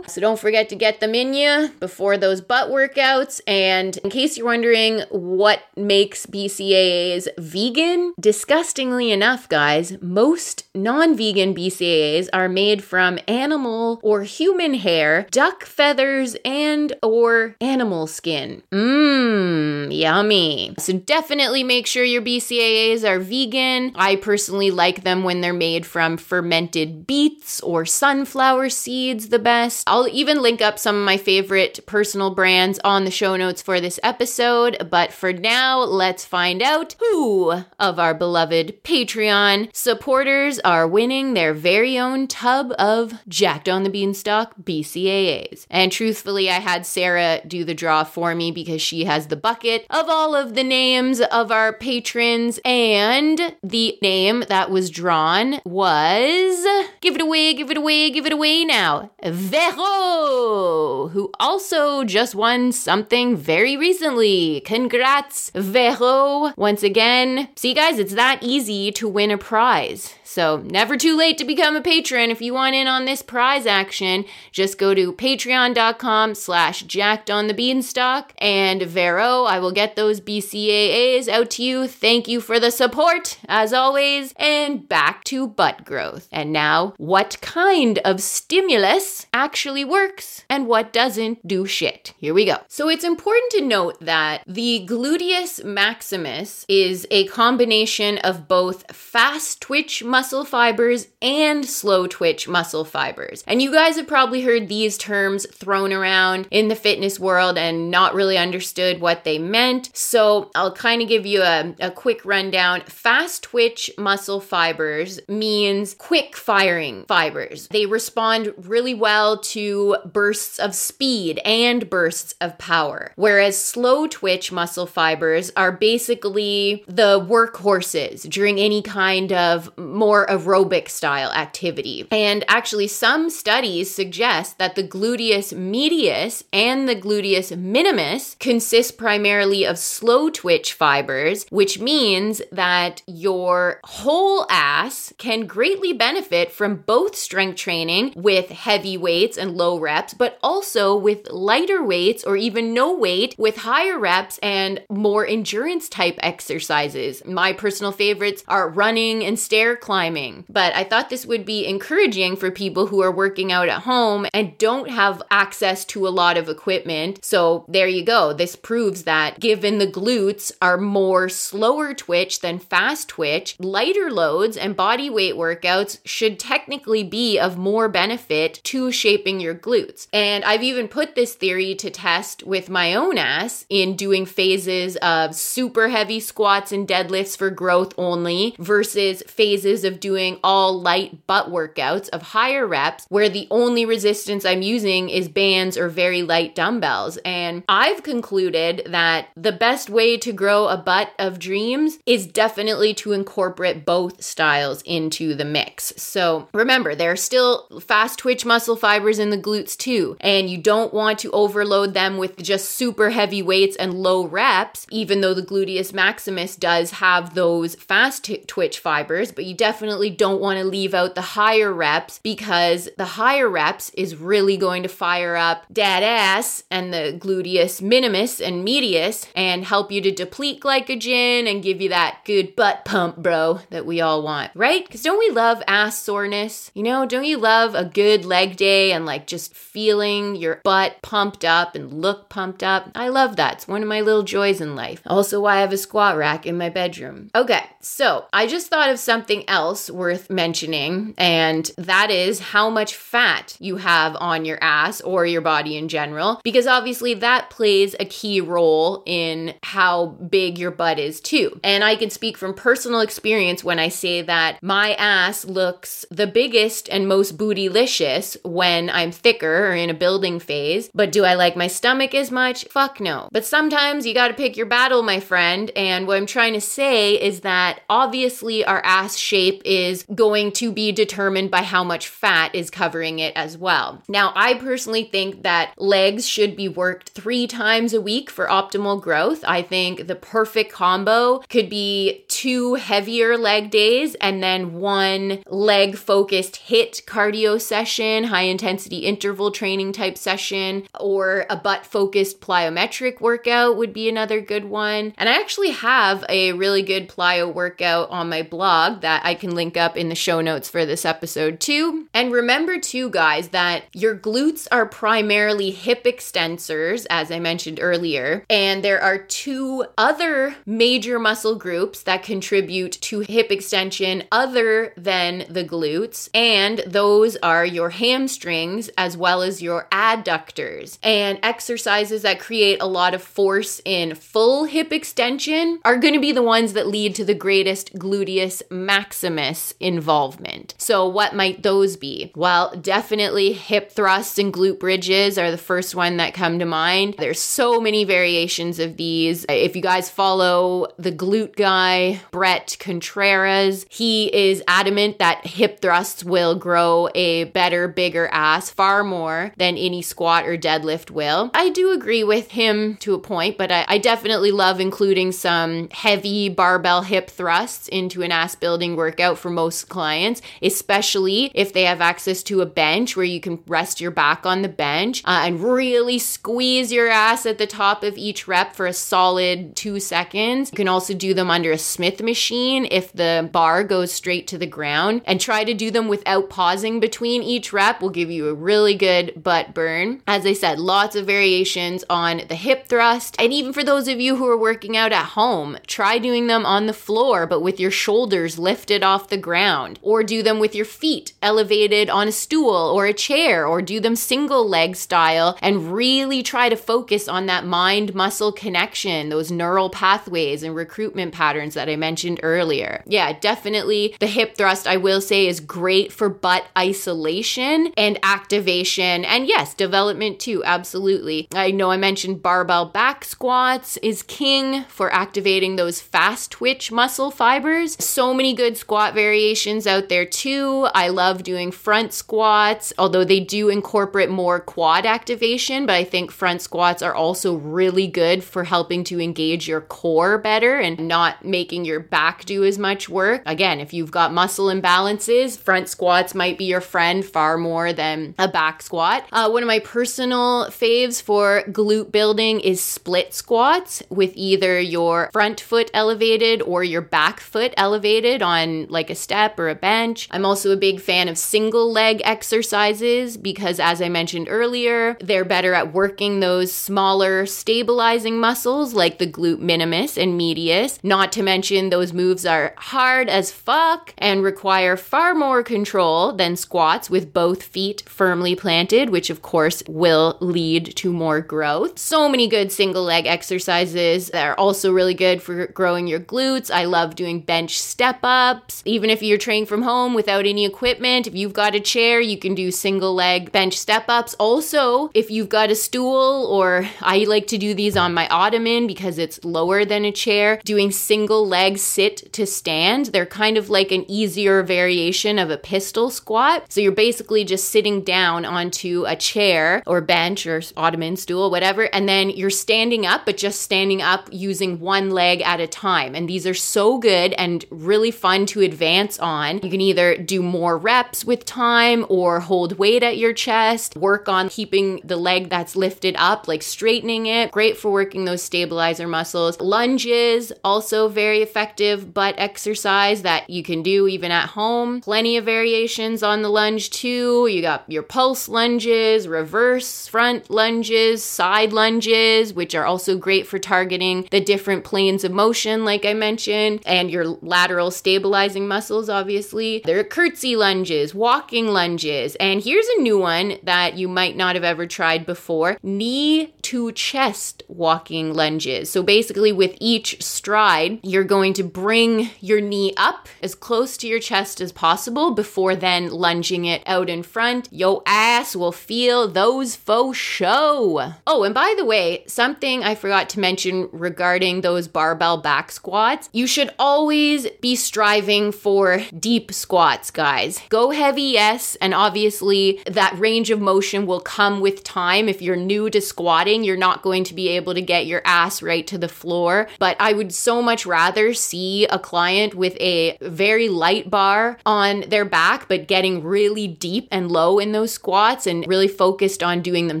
So 0.06 0.20
don't 0.20 0.38
forget 0.38 0.68
to 0.68 0.76
get 0.76 1.00
them 1.00 1.14
in 1.14 1.34
you 1.34 1.70
before 1.80 2.16
those 2.16 2.40
butt 2.40 2.68
workouts. 2.68 3.40
And 3.46 3.96
in 3.98 4.10
case 4.10 4.36
you're 4.36 4.46
wondering 4.46 5.00
what 5.10 5.62
makes 5.76 6.26
BCAAs 6.26 7.28
vegan, 7.38 8.14
disgustingly 8.20 9.10
enough, 9.10 9.48
guys, 9.48 10.00
most 10.00 10.64
non 10.74 11.16
vegan 11.16 11.54
BCAAs 11.54 12.28
are 12.32 12.48
made 12.48 12.82
from 12.84 13.18
animal 13.26 14.00
or 14.02 14.22
human 14.22 14.74
hair, 14.74 15.26
duck 15.30 15.64
feathers, 15.64 16.36
and 16.44 16.92
or 17.02 17.56
animal 17.60 18.06
skin. 18.06 18.62
Mmm, 18.70 19.96
yummy. 19.96 20.74
So 20.78 20.92
definitely 20.94 21.64
make 21.64 21.86
sure 21.86 22.04
your 22.04 22.22
BCAAs 22.22 23.08
are 23.08 23.18
vegan. 23.18 23.92
I 23.94 24.16
personally 24.16 24.70
like 24.70 25.02
them 25.02 25.24
when 25.24 25.40
they're 25.40 25.52
made 25.52 25.86
from 25.86 26.16
fermented 26.16 27.06
beets 27.06 27.60
or 27.60 27.84
sunflower 27.84 28.70
seeds 28.70 29.23
the 29.28 29.38
best. 29.38 29.84
I'll 29.88 30.08
even 30.08 30.42
link 30.42 30.60
up 30.60 30.78
some 30.78 30.96
of 30.96 31.04
my 31.04 31.16
favorite 31.16 31.80
personal 31.86 32.30
brands 32.30 32.78
on 32.84 33.04
the 33.04 33.10
show 33.10 33.36
notes 33.36 33.62
for 33.62 33.80
this 33.80 34.00
episode, 34.02 34.88
but 34.90 35.12
for 35.12 35.32
now, 35.32 35.80
let's 35.80 36.24
find 36.24 36.62
out 36.62 36.94
who 37.00 37.64
of 37.78 37.98
our 37.98 38.14
beloved 38.14 38.82
Patreon 38.84 39.74
supporters 39.74 40.58
are 40.60 40.86
winning 40.88 41.34
their 41.34 41.54
very 41.54 41.98
own 41.98 42.26
tub 42.26 42.72
of 42.78 43.14
Jacked 43.28 43.68
on 43.68 43.82
the 43.82 43.90
Beanstalk 43.90 44.54
BCAAs. 44.62 45.66
And 45.70 45.90
truthfully, 45.90 46.50
I 46.50 46.60
had 46.60 46.86
Sarah 46.86 47.40
do 47.46 47.64
the 47.64 47.74
draw 47.74 48.04
for 48.04 48.34
me 48.34 48.50
because 48.50 48.82
she 48.82 49.04
has 49.04 49.28
the 49.28 49.36
bucket 49.36 49.86
of 49.90 50.08
all 50.08 50.34
of 50.34 50.54
the 50.54 50.64
names 50.64 51.20
of 51.20 51.50
our 51.50 51.72
patrons, 51.72 52.58
and 52.64 53.56
the 53.62 53.98
name 54.02 54.44
that 54.48 54.70
was 54.70 54.90
drawn 54.90 55.60
was 55.64 56.64
give 57.00 57.14
it 57.14 57.20
away, 57.20 57.54
give 57.54 57.70
it 57.70 57.76
away, 57.76 58.10
give 58.10 58.26
it 58.26 58.32
away 58.32 58.64
now. 58.64 59.10
Vero, 59.22 61.08
who 61.08 61.30
also 61.40 62.04
just 62.04 62.34
won 62.34 62.72
something 62.72 63.36
very 63.36 63.76
recently. 63.76 64.60
Congrats, 64.64 65.50
Vero. 65.54 66.52
Once 66.56 66.82
again, 66.82 67.48
see 67.56 67.74
guys, 67.74 67.98
it's 67.98 68.14
that 68.14 68.38
easy 68.42 68.92
to 68.92 69.08
win 69.08 69.30
a 69.30 69.38
prize. 69.38 70.14
So, 70.34 70.56
never 70.64 70.96
too 70.96 71.16
late 71.16 71.38
to 71.38 71.44
become 71.44 71.76
a 71.76 71.80
patron. 71.80 72.32
If 72.32 72.42
you 72.42 72.54
want 72.54 72.74
in 72.74 72.88
on 72.88 73.04
this 73.04 73.22
prize 73.22 73.66
action, 73.66 74.24
just 74.50 74.78
go 74.78 74.92
to 74.92 75.12
patreon.com 75.12 76.34
slash 76.34 76.82
jacked 76.82 77.30
on 77.30 77.46
the 77.46 77.54
beanstalk. 77.54 78.32
And 78.38 78.82
Vero, 78.82 79.44
I 79.44 79.60
will 79.60 79.70
get 79.70 79.94
those 79.94 80.20
BCAAs 80.20 81.28
out 81.28 81.50
to 81.50 81.62
you. 81.62 81.86
Thank 81.86 82.26
you 82.26 82.40
for 82.40 82.58
the 82.58 82.72
support, 82.72 83.38
as 83.46 83.72
always. 83.72 84.34
And 84.36 84.88
back 84.88 85.22
to 85.26 85.46
butt 85.46 85.84
growth. 85.84 86.26
And 86.32 86.52
now, 86.52 86.94
what 86.96 87.40
kind 87.40 87.98
of 87.98 88.20
stimulus 88.20 89.26
actually 89.32 89.84
works 89.84 90.44
and 90.50 90.66
what 90.66 90.92
doesn't 90.92 91.46
do 91.46 91.64
shit? 91.64 92.12
Here 92.18 92.34
we 92.34 92.44
go. 92.44 92.56
So, 92.66 92.88
it's 92.88 93.04
important 93.04 93.52
to 93.52 93.60
note 93.60 94.00
that 94.00 94.42
the 94.48 94.84
gluteus 94.90 95.64
maximus 95.64 96.66
is 96.68 97.06
a 97.12 97.28
combination 97.28 98.18
of 98.18 98.48
both 98.48 98.92
fast 98.92 99.60
twitch 99.60 100.02
muscle 100.02 100.23
muscle 100.24 100.46
fibers 100.46 101.08
and 101.20 101.66
slow 101.66 102.06
twitch 102.06 102.48
muscle 102.48 102.86
fibers. 102.86 103.44
And 103.46 103.60
you 103.60 103.70
guys 103.70 103.96
have 103.96 104.06
probably 104.06 104.40
heard 104.40 104.68
these 104.68 104.96
terms 104.96 105.46
thrown 105.52 105.92
around 105.92 106.48
in 106.50 106.68
the 106.68 106.74
fitness 106.74 107.20
world 107.20 107.58
and 107.58 107.90
not 107.90 108.14
really 108.14 108.38
understood 108.38 109.02
what 109.02 109.24
they 109.24 109.38
meant. 109.38 109.90
So 109.94 110.50
I'll 110.54 110.72
kind 110.72 111.02
of 111.02 111.08
give 111.08 111.26
you 111.26 111.42
a, 111.42 111.74
a 111.78 111.90
quick 111.90 112.24
rundown. 112.24 112.80
Fast 112.86 113.42
twitch 113.42 113.90
muscle 113.98 114.40
fibers 114.40 115.20
means 115.28 115.92
quick 115.92 116.36
firing 116.36 117.04
fibers. 117.04 117.68
They 117.68 117.84
respond 117.84 118.54
really 118.56 118.94
well 118.94 119.36
to 119.40 119.98
bursts 120.06 120.58
of 120.58 120.74
speed 120.74 121.38
and 121.44 121.90
bursts 121.90 122.34
of 122.40 122.56
power. 122.56 123.12
Whereas 123.16 123.62
slow 123.62 124.06
twitch 124.06 124.50
muscle 124.50 124.86
fibers 124.86 125.52
are 125.54 125.70
basically 125.70 126.82
the 126.86 127.20
workhorses 127.20 128.26
during 128.26 128.58
any 128.58 128.80
kind 128.80 129.30
of 129.30 129.76
more 129.76 130.13
more 130.14 130.26
aerobic 130.26 130.88
style 130.88 131.32
activity. 131.32 132.06
And 132.12 132.44
actually, 132.46 132.86
some 132.86 133.30
studies 133.30 133.92
suggest 133.92 134.58
that 134.58 134.76
the 134.76 134.86
gluteus 134.86 135.52
medius 135.56 136.44
and 136.52 136.88
the 136.88 136.94
gluteus 136.94 137.56
minimus 137.56 138.36
consist 138.38 138.96
primarily 138.96 139.64
of 139.66 139.76
slow 139.76 140.30
twitch 140.30 140.72
fibers, 140.72 141.46
which 141.50 141.80
means 141.80 142.40
that 142.52 143.02
your 143.08 143.80
whole 143.82 144.46
ass 144.48 145.12
can 145.18 145.46
greatly 145.46 145.92
benefit 145.92 146.52
from 146.52 146.76
both 146.76 147.16
strength 147.16 147.56
training 147.56 148.12
with 148.14 148.50
heavy 148.50 148.96
weights 148.96 149.36
and 149.36 149.56
low 149.56 149.80
reps, 149.80 150.14
but 150.14 150.38
also 150.44 150.96
with 150.96 151.28
lighter 151.30 151.82
weights 151.82 152.22
or 152.22 152.36
even 152.36 152.72
no 152.72 152.94
weight 152.96 153.34
with 153.36 153.56
higher 153.56 153.98
reps 153.98 154.38
and 154.38 154.80
more 154.88 155.26
endurance 155.26 155.88
type 155.88 156.18
exercises. 156.22 157.24
My 157.24 157.52
personal 157.52 157.90
favorites 157.90 158.44
are 158.46 158.68
running 158.68 159.24
and 159.24 159.36
stair 159.36 159.74
climbing 159.74 160.03
But 160.48 160.74
I 160.74 160.84
thought 160.84 161.10
this 161.10 161.26
would 161.26 161.44
be 161.44 161.66
encouraging 161.66 162.36
for 162.36 162.50
people 162.50 162.86
who 162.86 163.02
are 163.02 163.12
working 163.12 163.52
out 163.52 163.68
at 163.68 163.82
home 163.82 164.26
and 164.32 164.56
don't 164.58 164.90
have 164.90 165.22
access 165.30 165.84
to 165.86 166.06
a 166.06 166.10
lot 166.10 166.36
of 166.36 166.48
equipment. 166.48 167.24
So 167.24 167.64
there 167.68 167.88
you 167.88 168.04
go. 168.04 168.32
This 168.32 168.56
proves 168.56 169.04
that 169.04 169.40
given 169.40 169.78
the 169.78 169.86
glutes 169.86 170.52
are 170.60 170.78
more 170.78 171.28
slower 171.28 171.94
twitch 171.94 172.40
than 172.40 172.58
fast 172.58 173.08
twitch, 173.08 173.56
lighter 173.58 174.10
loads 174.10 174.56
and 174.56 174.76
body 174.76 175.10
weight 175.10 175.34
workouts 175.34 175.98
should 176.04 176.38
technically 176.38 177.02
be 177.02 177.38
of 177.38 177.56
more 177.56 177.88
benefit 177.88 178.60
to 178.64 178.90
shaping 178.92 179.40
your 179.40 179.54
glutes. 179.54 180.06
And 180.12 180.44
I've 180.44 180.62
even 180.62 180.88
put 180.88 181.14
this 181.14 181.34
theory 181.34 181.74
to 181.76 181.90
test 181.90 182.42
with 182.44 182.68
my 182.68 182.94
own 182.94 183.18
ass 183.18 183.66
in 183.68 183.96
doing 183.96 184.26
phases 184.26 184.96
of 184.96 185.34
super 185.34 185.88
heavy 185.88 186.20
squats 186.20 186.72
and 186.72 186.86
deadlifts 186.86 187.36
for 187.36 187.50
growth 187.50 187.94
only 187.98 188.54
versus 188.58 189.22
phases 189.26 189.84
of 189.84 189.93
of 189.94 190.00
doing 190.00 190.38
all 190.42 190.80
light 190.80 191.26
butt 191.26 191.50
workouts 191.50 192.08
of 192.10 192.22
higher 192.22 192.66
reps 192.66 193.06
where 193.08 193.28
the 193.28 193.46
only 193.50 193.84
resistance 193.84 194.44
I'm 194.44 194.62
using 194.62 195.08
is 195.08 195.28
bands 195.28 195.78
or 195.78 195.88
very 195.88 196.22
light 196.22 196.54
dumbbells. 196.54 197.16
And 197.24 197.62
I've 197.68 198.02
concluded 198.02 198.82
that 198.86 199.28
the 199.36 199.52
best 199.52 199.88
way 199.88 200.16
to 200.18 200.32
grow 200.32 200.66
a 200.66 200.76
butt 200.76 201.12
of 201.18 201.38
dreams 201.38 201.98
is 202.06 202.26
definitely 202.26 202.92
to 202.94 203.12
incorporate 203.12 203.84
both 203.84 204.22
styles 204.22 204.82
into 204.82 205.34
the 205.34 205.44
mix. 205.44 205.92
So 205.96 206.48
remember, 206.52 206.94
there 206.94 207.12
are 207.12 207.16
still 207.16 207.68
fast 207.80 208.18
twitch 208.18 208.44
muscle 208.44 208.76
fibers 208.76 209.18
in 209.18 209.30
the 209.30 209.38
glutes 209.38 209.76
too, 209.76 210.16
and 210.20 210.50
you 210.50 210.58
don't 210.58 210.92
want 210.92 211.18
to 211.20 211.30
overload 211.30 211.94
them 211.94 212.16
with 212.16 212.36
just 212.36 212.72
super 212.72 213.10
heavy 213.10 213.42
weights 213.42 213.76
and 213.76 213.94
low 213.94 214.26
reps, 214.26 214.86
even 214.90 215.20
though 215.20 215.34
the 215.34 215.42
gluteus 215.42 215.92
maximus 215.92 216.56
does 216.56 216.92
have 216.92 217.34
those 217.34 217.74
fast 217.76 218.24
t- 218.24 218.38
twitch 218.38 218.78
fibers, 218.78 219.30
but 219.30 219.44
you 219.44 219.54
definitely 219.54 219.73
definitely 219.74 220.10
don't 220.10 220.40
want 220.40 220.56
to 220.56 220.64
leave 220.64 220.94
out 220.94 221.16
the 221.16 221.20
higher 221.20 221.72
reps 221.72 222.20
because 222.22 222.88
the 222.96 223.04
higher 223.04 223.48
reps 223.48 223.90
is 223.90 224.14
really 224.14 224.56
going 224.56 224.84
to 224.84 224.88
fire 224.88 225.34
up 225.34 225.64
dad 225.72 226.00
ass 226.00 226.62
and 226.70 226.94
the 226.94 227.18
gluteus 227.18 227.82
minimus 227.82 228.40
and 228.40 228.62
medius 228.62 229.26
and 229.34 229.64
help 229.64 229.90
you 229.90 230.00
to 230.00 230.12
deplete 230.12 230.60
glycogen 230.60 231.50
and 231.50 231.64
give 231.64 231.80
you 231.80 231.88
that 231.88 232.20
good 232.24 232.54
butt 232.54 232.84
pump, 232.84 233.16
bro, 233.16 233.58
that 233.70 233.84
we 233.84 234.00
all 234.00 234.22
want, 234.22 234.52
right? 234.54 234.86
Because 234.86 235.02
don't 235.02 235.18
we 235.18 235.30
love 235.30 235.60
ass 235.66 235.98
soreness? 236.00 236.70
You 236.72 236.84
know, 236.84 237.04
don't 237.04 237.24
you 237.24 237.38
love 237.38 237.74
a 237.74 237.84
good 237.84 238.24
leg 238.24 238.56
day 238.56 238.92
and 238.92 239.04
like 239.04 239.26
just 239.26 239.52
feeling 239.54 240.36
your 240.36 240.60
butt 240.62 241.02
pumped 241.02 241.44
up 241.44 241.74
and 241.74 241.92
look 241.92 242.28
pumped 242.28 242.62
up? 242.62 242.92
I 242.94 243.08
love 243.08 243.34
that. 243.36 243.54
It's 243.54 243.66
one 243.66 243.82
of 243.82 243.88
my 243.88 244.02
little 244.02 244.22
joys 244.22 244.60
in 244.60 244.76
life. 244.76 245.02
Also, 245.04 245.40
why 245.40 245.56
I 245.56 245.60
have 245.62 245.72
a 245.72 245.76
squat 245.76 246.16
rack 246.16 246.46
in 246.46 246.56
my 246.56 246.70
bedroom. 246.70 247.30
Okay, 247.34 247.64
so 247.84 248.26
I 248.32 248.46
just 248.46 248.68
thought 248.68 248.90
of 248.90 248.98
something 248.98 249.48
else 249.48 249.90
worth 249.90 250.30
mentioning, 250.30 251.14
and 251.18 251.70
that 251.78 252.10
is 252.10 252.40
how 252.40 252.70
much 252.70 252.94
fat 252.94 253.56
you 253.60 253.76
have 253.76 254.16
on 254.16 254.44
your 254.44 254.58
ass 254.62 255.00
or 255.02 255.26
your 255.26 255.40
body 255.40 255.76
in 255.76 255.88
general, 255.88 256.40
because 256.42 256.66
obviously 256.66 257.14
that 257.14 257.50
plays 257.50 257.94
a 258.00 258.04
key 258.04 258.40
role 258.40 259.02
in 259.06 259.54
how 259.62 260.06
big 260.06 260.58
your 260.58 260.70
butt 260.70 260.98
is 260.98 261.20
too. 261.20 261.60
And 261.62 261.84
I 261.84 261.96
can 261.96 262.10
speak 262.10 262.36
from 262.36 262.54
personal 262.54 263.00
experience 263.00 263.62
when 263.62 263.78
I 263.78 263.88
say 263.88 264.22
that 264.22 264.62
my 264.62 264.94
ass 264.94 265.44
looks 265.44 266.04
the 266.10 266.26
biggest 266.26 266.88
and 266.88 267.06
most 267.06 267.36
bootylicious 267.36 268.36
when 268.44 268.90
I'm 268.90 269.12
thicker 269.12 269.68
or 269.68 269.74
in 269.74 269.90
a 269.90 269.94
building 269.94 270.40
phase. 270.40 270.90
But 270.94 271.12
do 271.12 271.24
I 271.24 271.34
like 271.34 271.56
my 271.56 271.66
stomach 271.66 272.14
as 272.14 272.30
much? 272.30 272.66
Fuck 272.70 273.00
no. 273.00 273.28
But 273.32 273.44
sometimes 273.44 274.06
you 274.06 274.14
gotta 274.14 274.34
pick 274.34 274.56
your 274.56 274.66
battle, 274.66 275.02
my 275.02 275.20
friend. 275.20 275.70
And 275.76 276.06
what 276.06 276.16
I'm 276.16 276.26
trying 276.26 276.54
to 276.54 276.60
say 276.60 277.20
is 277.20 277.40
that 277.40 277.73
obviously 277.88 278.64
our 278.64 278.82
ass 278.84 279.16
shape 279.16 279.62
is 279.64 280.04
going 280.14 280.52
to 280.52 280.72
be 280.72 280.92
determined 280.92 281.50
by 281.50 281.62
how 281.62 281.84
much 281.84 282.08
fat 282.08 282.54
is 282.54 282.70
covering 282.70 283.18
it 283.18 283.32
as 283.36 283.58
well. 283.58 284.02
Now, 284.08 284.32
I 284.34 284.54
personally 284.54 285.04
think 285.04 285.42
that 285.42 285.74
legs 285.76 286.26
should 286.26 286.56
be 286.56 286.68
worked 286.68 287.10
three 287.10 287.46
times 287.46 287.92
a 287.92 288.00
week 288.00 288.30
for 288.30 288.46
optimal 288.46 289.00
growth. 289.00 289.44
I 289.46 289.62
think 289.62 290.06
the 290.06 290.14
perfect 290.14 290.72
combo 290.72 291.38
could 291.48 291.68
be 291.68 292.24
two 292.28 292.54
two 292.54 292.74
heavier 292.74 293.36
leg 293.36 293.70
days 293.70 294.14
and 294.16 294.42
then 294.42 294.74
one 294.74 295.42
leg 295.46 295.96
focused 295.96 296.62
HIIT 296.68 297.04
cardio 297.04 297.60
session, 297.60 298.24
high 298.24 298.42
intensity 298.42 298.98
interval 298.98 299.50
training 299.50 299.92
type 299.92 300.16
session, 300.16 300.86
or 301.00 301.46
a 301.50 301.56
butt 301.56 301.84
focused 301.84 302.40
plyometric 302.40 303.20
workout 303.20 303.76
would 303.76 303.92
be 303.92 304.08
another 304.08 304.40
good 304.40 304.66
one. 304.66 305.14
And 305.16 305.28
I 305.28 305.40
actually 305.40 305.70
have 305.70 306.24
a 306.28 306.52
really 306.52 306.82
good 306.82 307.08
plyo 307.08 307.52
workout 307.52 307.63
on 308.10 308.28
my 308.28 308.42
blog 308.42 309.00
that 309.00 309.22
I 309.24 309.34
can 309.34 309.54
link 309.54 309.76
up 309.76 309.96
in 309.96 310.08
the 310.08 310.14
show 310.14 310.40
notes 310.40 310.68
for 310.68 310.84
this 310.86 311.04
episode 311.04 311.60
too. 311.60 312.06
And 312.12 312.32
remember 312.32 312.78
too, 312.78 313.10
guys, 313.10 313.48
that 313.48 313.84
your 313.92 314.16
glutes 314.16 314.66
are 314.72 314.86
primarily 314.86 315.70
hip 315.70 316.04
extensors, 316.04 317.06
as 317.10 317.30
I 317.30 317.38
mentioned 317.38 317.78
earlier, 317.80 318.44
and 318.48 318.82
there 318.82 319.00
are 319.00 319.18
two 319.18 319.84
other 319.98 320.54
major 320.66 321.18
muscle 321.18 321.56
groups 321.56 322.02
that 322.02 322.22
contribute 322.22 322.92
to 323.02 323.20
hip 323.20 323.50
extension 323.50 324.24
other 324.32 324.92
than 324.96 325.44
the 325.48 325.64
glutes, 325.64 326.28
and 326.34 326.80
those 326.86 327.36
are 327.36 327.64
your 327.64 327.90
hamstrings 327.90 328.88
as 328.96 329.16
well 329.16 329.42
as 329.42 329.62
your 329.62 329.86
adductors. 329.90 330.98
And 331.02 331.38
exercises 331.42 332.22
that 332.22 332.40
create 332.40 332.80
a 332.80 332.86
lot 332.86 333.14
of 333.14 333.22
force 333.22 333.80
in 333.84 334.14
full 334.14 334.64
hip 334.64 334.92
extension 334.92 335.80
are 335.84 335.96
going 335.96 336.14
to 336.14 336.20
be 336.20 336.32
the 336.32 336.42
ones 336.42 336.72
that 336.72 336.86
lead 336.86 337.14
to 337.14 337.24
the 337.24 337.34
greatest 337.34 337.53
gluteus 337.62 338.62
maximus 338.70 339.74
involvement. 339.80 340.74
So, 340.78 341.06
what 341.06 341.34
might 341.34 341.62
those 341.62 341.96
be? 341.96 342.32
Well, 342.34 342.74
definitely 342.76 343.52
hip 343.52 343.92
thrusts 343.92 344.38
and 344.38 344.52
glute 344.52 344.78
bridges 344.78 345.38
are 345.38 345.50
the 345.50 345.58
first 345.58 345.94
one 345.94 346.16
that 346.16 346.34
come 346.34 346.58
to 346.58 346.64
mind. 346.64 347.14
There's 347.18 347.40
so 347.40 347.80
many 347.80 348.04
variations 348.04 348.78
of 348.78 348.96
these. 348.96 349.46
If 349.48 349.76
you 349.76 349.82
guys 349.82 350.10
follow 350.10 350.88
the 350.98 351.12
glute 351.12 351.56
guy, 351.56 352.20
Bret 352.30 352.76
Contreras, 352.80 353.86
he 353.88 354.34
is 354.34 354.62
adamant 354.66 355.18
that 355.18 355.46
hip 355.46 355.80
thrusts 355.80 356.24
will 356.24 356.54
grow 356.54 357.08
a 357.14 357.44
better, 357.44 357.88
bigger 357.88 358.28
ass 358.32 358.70
far 358.70 359.04
more 359.04 359.52
than 359.56 359.76
any 359.76 360.02
squat 360.02 360.46
or 360.46 360.56
deadlift 360.56 361.10
will. 361.10 361.50
I 361.54 361.70
do 361.70 361.92
agree 361.92 362.24
with 362.24 362.50
him 362.50 362.96
to 362.98 363.14
a 363.14 363.18
point, 363.18 363.58
but 363.58 363.70
I, 363.70 363.84
I 363.88 363.98
definitely 363.98 364.50
love 364.50 364.80
including 364.80 365.32
some 365.32 365.88
heavy 365.90 366.48
barbell 366.48 367.02
hip 367.02 367.28
thrusts 367.28 367.43
into 367.88 368.22
an 368.22 368.32
ass 368.32 368.54
building 368.54 368.96
workout 368.96 369.38
for 369.38 369.50
most 369.50 369.88
clients, 369.88 370.42
especially 370.62 371.50
if 371.54 371.72
they 371.72 371.84
have 371.84 372.00
access 372.00 372.42
to 372.44 372.60
a 372.60 372.66
bench 372.66 373.16
where 373.16 373.24
you 373.24 373.40
can 373.40 373.62
rest 373.66 374.00
your 374.00 374.10
back 374.10 374.46
on 374.46 374.62
the 374.62 374.68
bench 374.68 375.22
uh, 375.24 375.42
and 375.44 375.62
really 375.62 376.18
squeeze 376.18 376.92
your 376.92 377.08
ass 377.08 377.46
at 377.46 377.58
the 377.58 377.66
top 377.66 378.02
of 378.02 378.16
each 378.16 378.48
rep 378.48 378.74
for 378.74 378.86
a 378.86 378.92
solid 378.92 379.76
two 379.76 380.00
seconds. 380.00 380.70
You 380.72 380.76
can 380.76 380.88
also 380.88 381.14
do 381.14 381.34
them 381.34 381.50
under 381.50 381.72
a 381.72 381.78
Smith 381.78 382.22
machine 382.22 382.86
if 382.90 383.12
the 383.12 383.48
bar 383.52 383.84
goes 383.84 384.12
straight 384.12 384.46
to 384.48 384.58
the 384.58 384.66
ground 384.66 385.22
and 385.24 385.40
try 385.40 385.64
to 385.64 385.74
do 385.74 385.90
them 385.90 386.08
without 386.08 386.48
pausing 386.48 387.00
between 387.00 387.42
each 387.42 387.72
rep 387.72 388.00
will 388.00 388.10
give 388.10 388.30
you 388.30 388.48
a 388.48 388.54
really 388.54 388.94
good 388.94 389.42
butt 389.42 389.74
burn. 389.74 390.22
As 390.26 390.46
I 390.46 390.52
said, 390.52 390.78
lots 390.78 391.16
of 391.16 391.26
variations 391.26 392.04
on 392.08 392.42
the 392.48 392.54
hip 392.54 392.86
thrust. 392.86 393.36
And 393.38 393.52
even 393.52 393.72
for 393.72 393.84
those 393.84 394.08
of 394.08 394.20
you 394.20 394.36
who 394.36 394.48
are 394.48 394.58
working 394.58 394.96
out 394.96 395.12
at 395.12 395.26
home, 395.26 395.78
try 395.86 396.18
doing 396.18 396.46
them 396.46 396.64
on 396.64 396.86
the 396.86 396.92
floor 396.92 397.23
but 397.24 397.60
with 397.60 397.80
your 397.80 397.90
shoulders 397.90 398.58
lifted 398.58 399.02
off 399.02 399.28
the 399.28 399.36
ground 399.36 399.98
or 400.02 400.22
do 400.22 400.42
them 400.42 400.58
with 400.58 400.74
your 400.74 400.84
feet 400.84 401.32
elevated 401.40 402.10
on 402.10 402.28
a 402.28 402.32
stool 402.32 402.92
or 402.94 403.06
a 403.06 403.12
chair 403.12 403.66
or 403.66 403.80
do 403.80 404.00
them 404.00 404.14
single 404.16 404.68
leg 404.68 404.94
style 404.94 405.56
and 405.62 405.92
really 405.92 406.42
try 406.42 406.68
to 406.68 406.76
focus 406.76 407.28
on 407.28 407.46
that 407.46 407.64
mind 407.64 408.14
muscle 408.14 408.52
connection, 408.52 409.28
those 409.28 409.50
neural 409.50 409.90
pathways 409.90 410.62
and 410.62 410.74
recruitment 410.74 411.32
patterns 411.32 411.74
that 411.74 411.88
I 411.88 411.96
mentioned 411.96 412.40
earlier. 412.42 413.02
Yeah, 413.06 413.32
definitely 413.38 414.16
the 414.20 414.26
hip 414.26 414.56
thrust, 414.56 414.86
I 414.86 414.96
will 414.96 415.20
say, 415.20 415.46
is 415.46 415.60
great 415.60 416.12
for 416.12 416.28
butt 416.28 416.66
isolation 416.76 417.92
and 417.96 418.18
activation. 418.22 419.24
And 419.24 419.46
yes, 419.46 419.74
development 419.74 420.40
too, 420.40 420.62
absolutely. 420.64 421.48
I 421.54 421.70
know 421.70 421.90
I 421.90 421.96
mentioned 421.96 422.42
barbell 422.42 422.86
back 422.86 423.24
squats 423.24 423.96
is 423.98 424.22
king 424.22 424.84
for 424.84 425.12
activating 425.12 425.76
those 425.76 426.00
fast 426.00 426.50
twitch 426.50 426.92
muscle 427.14 427.30
fibers. 427.30 427.96
So 428.04 428.34
many 428.34 428.54
good 428.54 428.76
squat 428.76 429.14
variations 429.14 429.86
out 429.86 430.08
there 430.08 430.26
too. 430.26 430.88
I 430.96 431.10
love 431.10 431.44
doing 431.44 431.70
front 431.70 432.12
squats, 432.12 432.92
although 432.98 433.22
they 433.22 433.38
do 433.38 433.68
incorporate 433.68 434.30
more 434.30 434.58
quad 434.58 435.06
activation, 435.06 435.86
but 435.86 435.94
I 435.94 436.02
think 436.02 436.32
front 436.32 436.60
squats 436.60 437.02
are 437.02 437.14
also 437.14 437.54
really 437.54 438.08
good 438.08 438.42
for 438.42 438.64
helping 438.64 439.04
to 439.04 439.20
engage 439.20 439.68
your 439.68 439.80
core 439.80 440.38
better 440.38 440.80
and 440.80 441.06
not 441.06 441.44
making 441.44 441.84
your 441.84 442.00
back 442.00 442.46
do 442.46 442.64
as 442.64 442.80
much 442.80 443.08
work. 443.08 443.42
Again, 443.46 443.78
if 443.78 443.94
you've 443.94 444.10
got 444.10 444.32
muscle 444.32 444.66
imbalances, 444.66 445.56
front 445.56 445.88
squats 445.88 446.34
might 446.34 446.58
be 446.58 446.64
your 446.64 446.80
friend 446.80 447.24
far 447.24 447.56
more 447.56 447.92
than 447.92 448.34
a 448.40 448.48
back 448.48 448.82
squat. 448.82 449.24
Uh, 449.30 449.48
one 449.48 449.62
of 449.62 449.68
my 449.68 449.78
personal 449.78 450.66
faves 450.66 451.22
for 451.22 451.62
glute 451.68 452.10
building 452.10 452.58
is 452.58 452.82
split 452.82 453.32
squats 453.32 454.02
with 454.10 454.32
either 454.34 454.80
your 454.80 455.30
front 455.32 455.60
foot 455.60 455.92
elevated 455.94 456.60
or 456.62 456.82
your 456.82 457.03
back 457.04 457.40
foot 457.40 457.72
elevated 457.76 458.42
on 458.42 458.86
like 458.88 459.10
a 459.10 459.14
step 459.14 459.58
or 459.58 459.68
a 459.68 459.74
bench. 459.74 460.28
I'm 460.30 460.44
also 460.44 460.72
a 460.72 460.76
big 460.76 461.00
fan 461.00 461.28
of 461.28 461.38
single 461.38 461.90
leg 461.90 462.20
exercises 462.24 463.36
because, 463.36 463.78
as 463.78 464.02
I 464.02 464.08
mentioned 464.08 464.48
earlier, 464.50 465.16
they're 465.20 465.44
better 465.44 465.74
at 465.74 465.92
working 465.92 466.40
those 466.40 466.72
smaller 466.72 467.46
stabilizing 467.46 468.38
muscles 468.38 468.94
like 468.94 469.18
the 469.18 469.30
glute 469.30 469.60
minimus 469.60 470.16
and 470.16 470.36
medius. 470.36 470.98
Not 471.02 471.32
to 471.32 471.42
mention, 471.42 471.90
those 471.90 472.12
moves 472.12 472.46
are 472.46 472.74
hard 472.76 473.28
as 473.28 473.52
fuck 473.52 474.14
and 474.18 474.42
require 474.42 474.96
far 474.96 475.34
more 475.34 475.62
control 475.62 476.32
than 476.32 476.56
squats 476.56 477.10
with 477.10 477.32
both 477.32 477.62
feet 477.62 478.02
firmly 478.08 478.54
planted, 478.54 479.10
which 479.10 479.30
of 479.30 479.42
course 479.42 479.82
will 479.88 480.36
lead 480.40 480.96
to 480.96 481.12
more 481.12 481.40
growth. 481.40 481.98
So 481.98 482.28
many 482.28 482.48
good 482.48 482.72
single 482.72 483.04
leg 483.04 483.26
exercises 483.26 484.28
that 484.28 484.46
are 484.46 484.54
also 484.54 484.92
really 484.92 485.14
good 485.14 485.42
for 485.42 485.66
growing 485.68 486.06
your 486.06 486.20
glutes. 486.20 486.70
I 486.70 486.84
love 486.94 487.16
doing 487.16 487.40
bench 487.40 487.72
step 487.80 488.20
ups. 488.22 488.82
Even 488.84 489.10
if 489.10 489.20
you're 489.20 489.46
training 489.46 489.66
from 489.66 489.82
home 489.82 490.14
without 490.14 490.46
any 490.46 490.64
equipment, 490.64 491.26
if 491.26 491.34
you've 491.34 491.60
got 491.62 491.74
a 491.74 491.80
chair, 491.80 492.20
you 492.20 492.38
can 492.38 492.54
do 492.54 492.70
single 492.70 493.14
leg 493.14 493.50
bench 493.50 493.76
step 493.76 494.04
ups. 494.08 494.34
Also, 494.38 495.10
if 495.12 495.28
you've 495.28 495.48
got 495.48 495.72
a 495.72 495.74
stool, 495.74 496.46
or 496.56 496.88
I 497.00 497.24
like 497.24 497.48
to 497.48 497.58
do 497.58 497.74
these 497.74 497.96
on 497.96 498.14
my 498.14 498.28
ottoman 498.28 498.86
because 498.86 499.18
it's 499.18 499.44
lower 499.44 499.84
than 499.84 500.04
a 500.04 500.12
chair, 500.12 500.60
doing 500.64 500.92
single 500.92 501.44
leg 501.56 501.78
sit 501.78 502.32
to 502.32 502.46
stand. 502.46 503.06
They're 503.06 503.26
kind 503.26 503.56
of 503.56 503.68
like 503.68 503.90
an 503.90 504.08
easier 504.08 504.62
variation 504.62 505.38
of 505.38 505.50
a 505.50 505.58
pistol 505.58 506.10
squat. 506.10 506.72
So 506.72 506.80
you're 506.80 506.92
basically 506.92 507.44
just 507.44 507.70
sitting 507.70 508.02
down 508.02 508.44
onto 508.44 509.04
a 509.06 509.16
chair 509.16 509.82
or 509.84 510.00
bench 510.00 510.46
or 510.46 510.62
ottoman 510.76 511.16
stool, 511.16 511.50
whatever, 511.50 511.82
and 511.92 512.08
then 512.08 512.30
you're 512.30 512.50
standing 512.66 513.04
up, 513.04 513.22
but 513.26 513.36
just 513.36 513.62
standing 513.62 514.00
up 514.00 514.28
using 514.30 514.78
one 514.78 515.10
leg 515.10 515.40
at 515.42 515.60
a 515.60 515.66
time. 515.66 516.14
And 516.14 516.28
these 516.28 516.46
are 516.46 516.54
so 516.54 516.83
good 516.98 517.32
and 517.34 517.64
really 517.70 518.10
fun 518.10 518.46
to 518.46 518.60
advance 518.60 519.18
on. 519.18 519.60
You 519.62 519.70
can 519.70 519.80
either 519.80 520.16
do 520.16 520.42
more 520.42 520.78
reps 520.78 521.24
with 521.24 521.44
time 521.44 522.06
or 522.08 522.40
hold 522.40 522.78
weight 522.78 523.02
at 523.02 523.18
your 523.18 523.32
chest, 523.32 523.96
work 523.96 524.28
on 524.28 524.48
keeping 524.48 525.00
the 525.04 525.16
leg 525.16 525.48
that's 525.48 525.76
lifted 525.76 526.14
up, 526.18 526.46
like 526.46 526.62
straightening 526.62 527.26
it. 527.26 527.50
Great 527.50 527.76
for 527.76 527.90
working 527.90 528.24
those 528.24 528.42
stabilizer 528.42 529.08
muscles. 529.08 529.60
Lunges, 529.60 530.52
also 530.62 531.08
very 531.08 531.42
effective 531.42 532.14
butt 532.14 532.34
exercise 532.38 533.22
that 533.22 533.48
you 533.48 533.62
can 533.62 533.82
do 533.82 534.06
even 534.06 534.30
at 534.30 534.50
home. 534.50 535.00
Plenty 535.00 535.36
of 535.36 535.44
variations 535.44 536.22
on 536.22 536.42
the 536.42 536.48
lunge 536.48 536.90
too. 536.90 537.46
You 537.46 537.62
got 537.62 537.84
your 537.90 538.02
pulse 538.02 538.48
lunges, 538.48 539.26
reverse 539.26 540.06
front 540.06 540.50
lunges, 540.50 541.24
side 541.24 541.72
lunges, 541.72 542.52
which 542.52 542.74
are 542.74 542.84
also 542.84 543.16
great 543.16 543.46
for 543.46 543.58
targeting 543.58 544.28
the 544.30 544.40
different 544.40 544.84
planes 544.84 545.24
of 545.24 545.32
motion, 545.32 545.84
like 545.84 546.04
I 546.04 546.14
mentioned, 546.14 546.73
and 546.86 547.10
your 547.10 547.24
lateral 547.24 547.90
stabilizing 547.90 548.66
muscles, 548.68 549.08
obviously. 549.08 549.82
There 549.84 549.98
are 549.98 550.04
curtsy 550.04 550.56
lunges, 550.56 551.14
walking 551.14 551.68
lunges, 551.68 552.34
and 552.36 552.62
here's 552.62 552.86
a 552.96 553.00
new 553.00 553.18
one 553.18 553.58
that 553.62 553.96
you 553.96 554.08
might 554.08 554.36
not 554.36 554.54
have 554.54 554.64
ever 554.64 554.86
tried 554.86 555.26
before 555.26 555.78
knee 555.82 556.54
to 556.64 556.92
chest 556.92 557.62
walking 557.68 558.32
lunges. 558.32 558.90
So 558.90 559.02
basically, 559.02 559.52
with 559.52 559.76
each 559.80 560.22
stride, 560.22 560.98
you're 561.02 561.24
going 561.24 561.52
to 561.54 561.62
bring 561.62 562.30
your 562.40 562.60
knee 562.60 562.94
up 562.96 563.28
as 563.42 563.54
close 563.54 563.96
to 563.98 564.08
your 564.08 564.18
chest 564.18 564.60
as 564.60 564.72
possible 564.72 565.32
before 565.32 565.76
then 565.76 566.08
lunging 566.08 566.64
it 566.64 566.82
out 566.86 567.10
in 567.10 567.22
front. 567.22 567.68
Yo 567.70 568.02
ass 568.06 568.56
will 568.56 568.72
feel 568.72 569.28
those 569.28 569.76
faux 569.76 570.16
show. 570.16 571.12
Oh, 571.26 571.42
and 571.42 571.54
by 571.54 571.74
the 571.76 571.84
way, 571.84 572.24
something 572.26 572.82
I 572.82 572.94
forgot 572.94 573.28
to 573.30 573.40
mention 573.40 573.90
regarding 573.92 574.62
those 574.62 574.88
barbell 574.88 575.36
back 575.36 575.70
squats, 575.70 576.30
you 576.32 576.46
should 576.46 576.72
always 576.78 577.46
be 577.60 577.76
striving 577.76 578.52
for 578.52 579.02
deep 579.18 579.52
squats, 579.52 580.10
guys. 580.10 580.60
Go 580.70 580.92
heavy, 580.92 581.22
yes, 581.22 581.76
and 581.76 581.92
obviously 581.92 582.80
that 582.86 583.18
range 583.18 583.50
of 583.50 583.60
motion 583.60 584.06
will 584.06 584.20
come 584.20 584.60
with 584.60 584.82
time 584.82 585.28
if 585.28 585.42
you're 585.42 585.56
new 585.56 585.90
to 585.90 586.00
squatting 586.00 586.53
you're 586.62 586.76
not 586.76 587.02
going 587.02 587.24
to 587.24 587.34
be 587.34 587.48
able 587.48 587.74
to 587.74 587.82
get 587.82 588.06
your 588.06 588.22
ass 588.24 588.62
right 588.62 588.86
to 588.86 588.98
the 588.98 589.08
floor. 589.08 589.68
But 589.78 589.96
I 589.98 590.12
would 590.12 590.32
so 590.32 590.62
much 590.62 590.86
rather 590.86 591.32
see 591.34 591.86
a 591.86 591.98
client 591.98 592.54
with 592.54 592.76
a 592.80 593.16
very 593.20 593.68
light 593.68 594.10
bar 594.10 594.58
on 594.66 595.04
their 595.08 595.24
back, 595.24 595.68
but 595.68 595.88
getting 595.88 596.22
really 596.22 596.68
deep 596.68 597.08
and 597.10 597.30
low 597.30 597.58
in 597.58 597.72
those 597.72 597.92
squats 597.92 598.46
and 598.46 598.66
really 598.68 598.88
focused 598.88 599.42
on 599.42 599.62
doing 599.62 599.88
them 599.88 600.00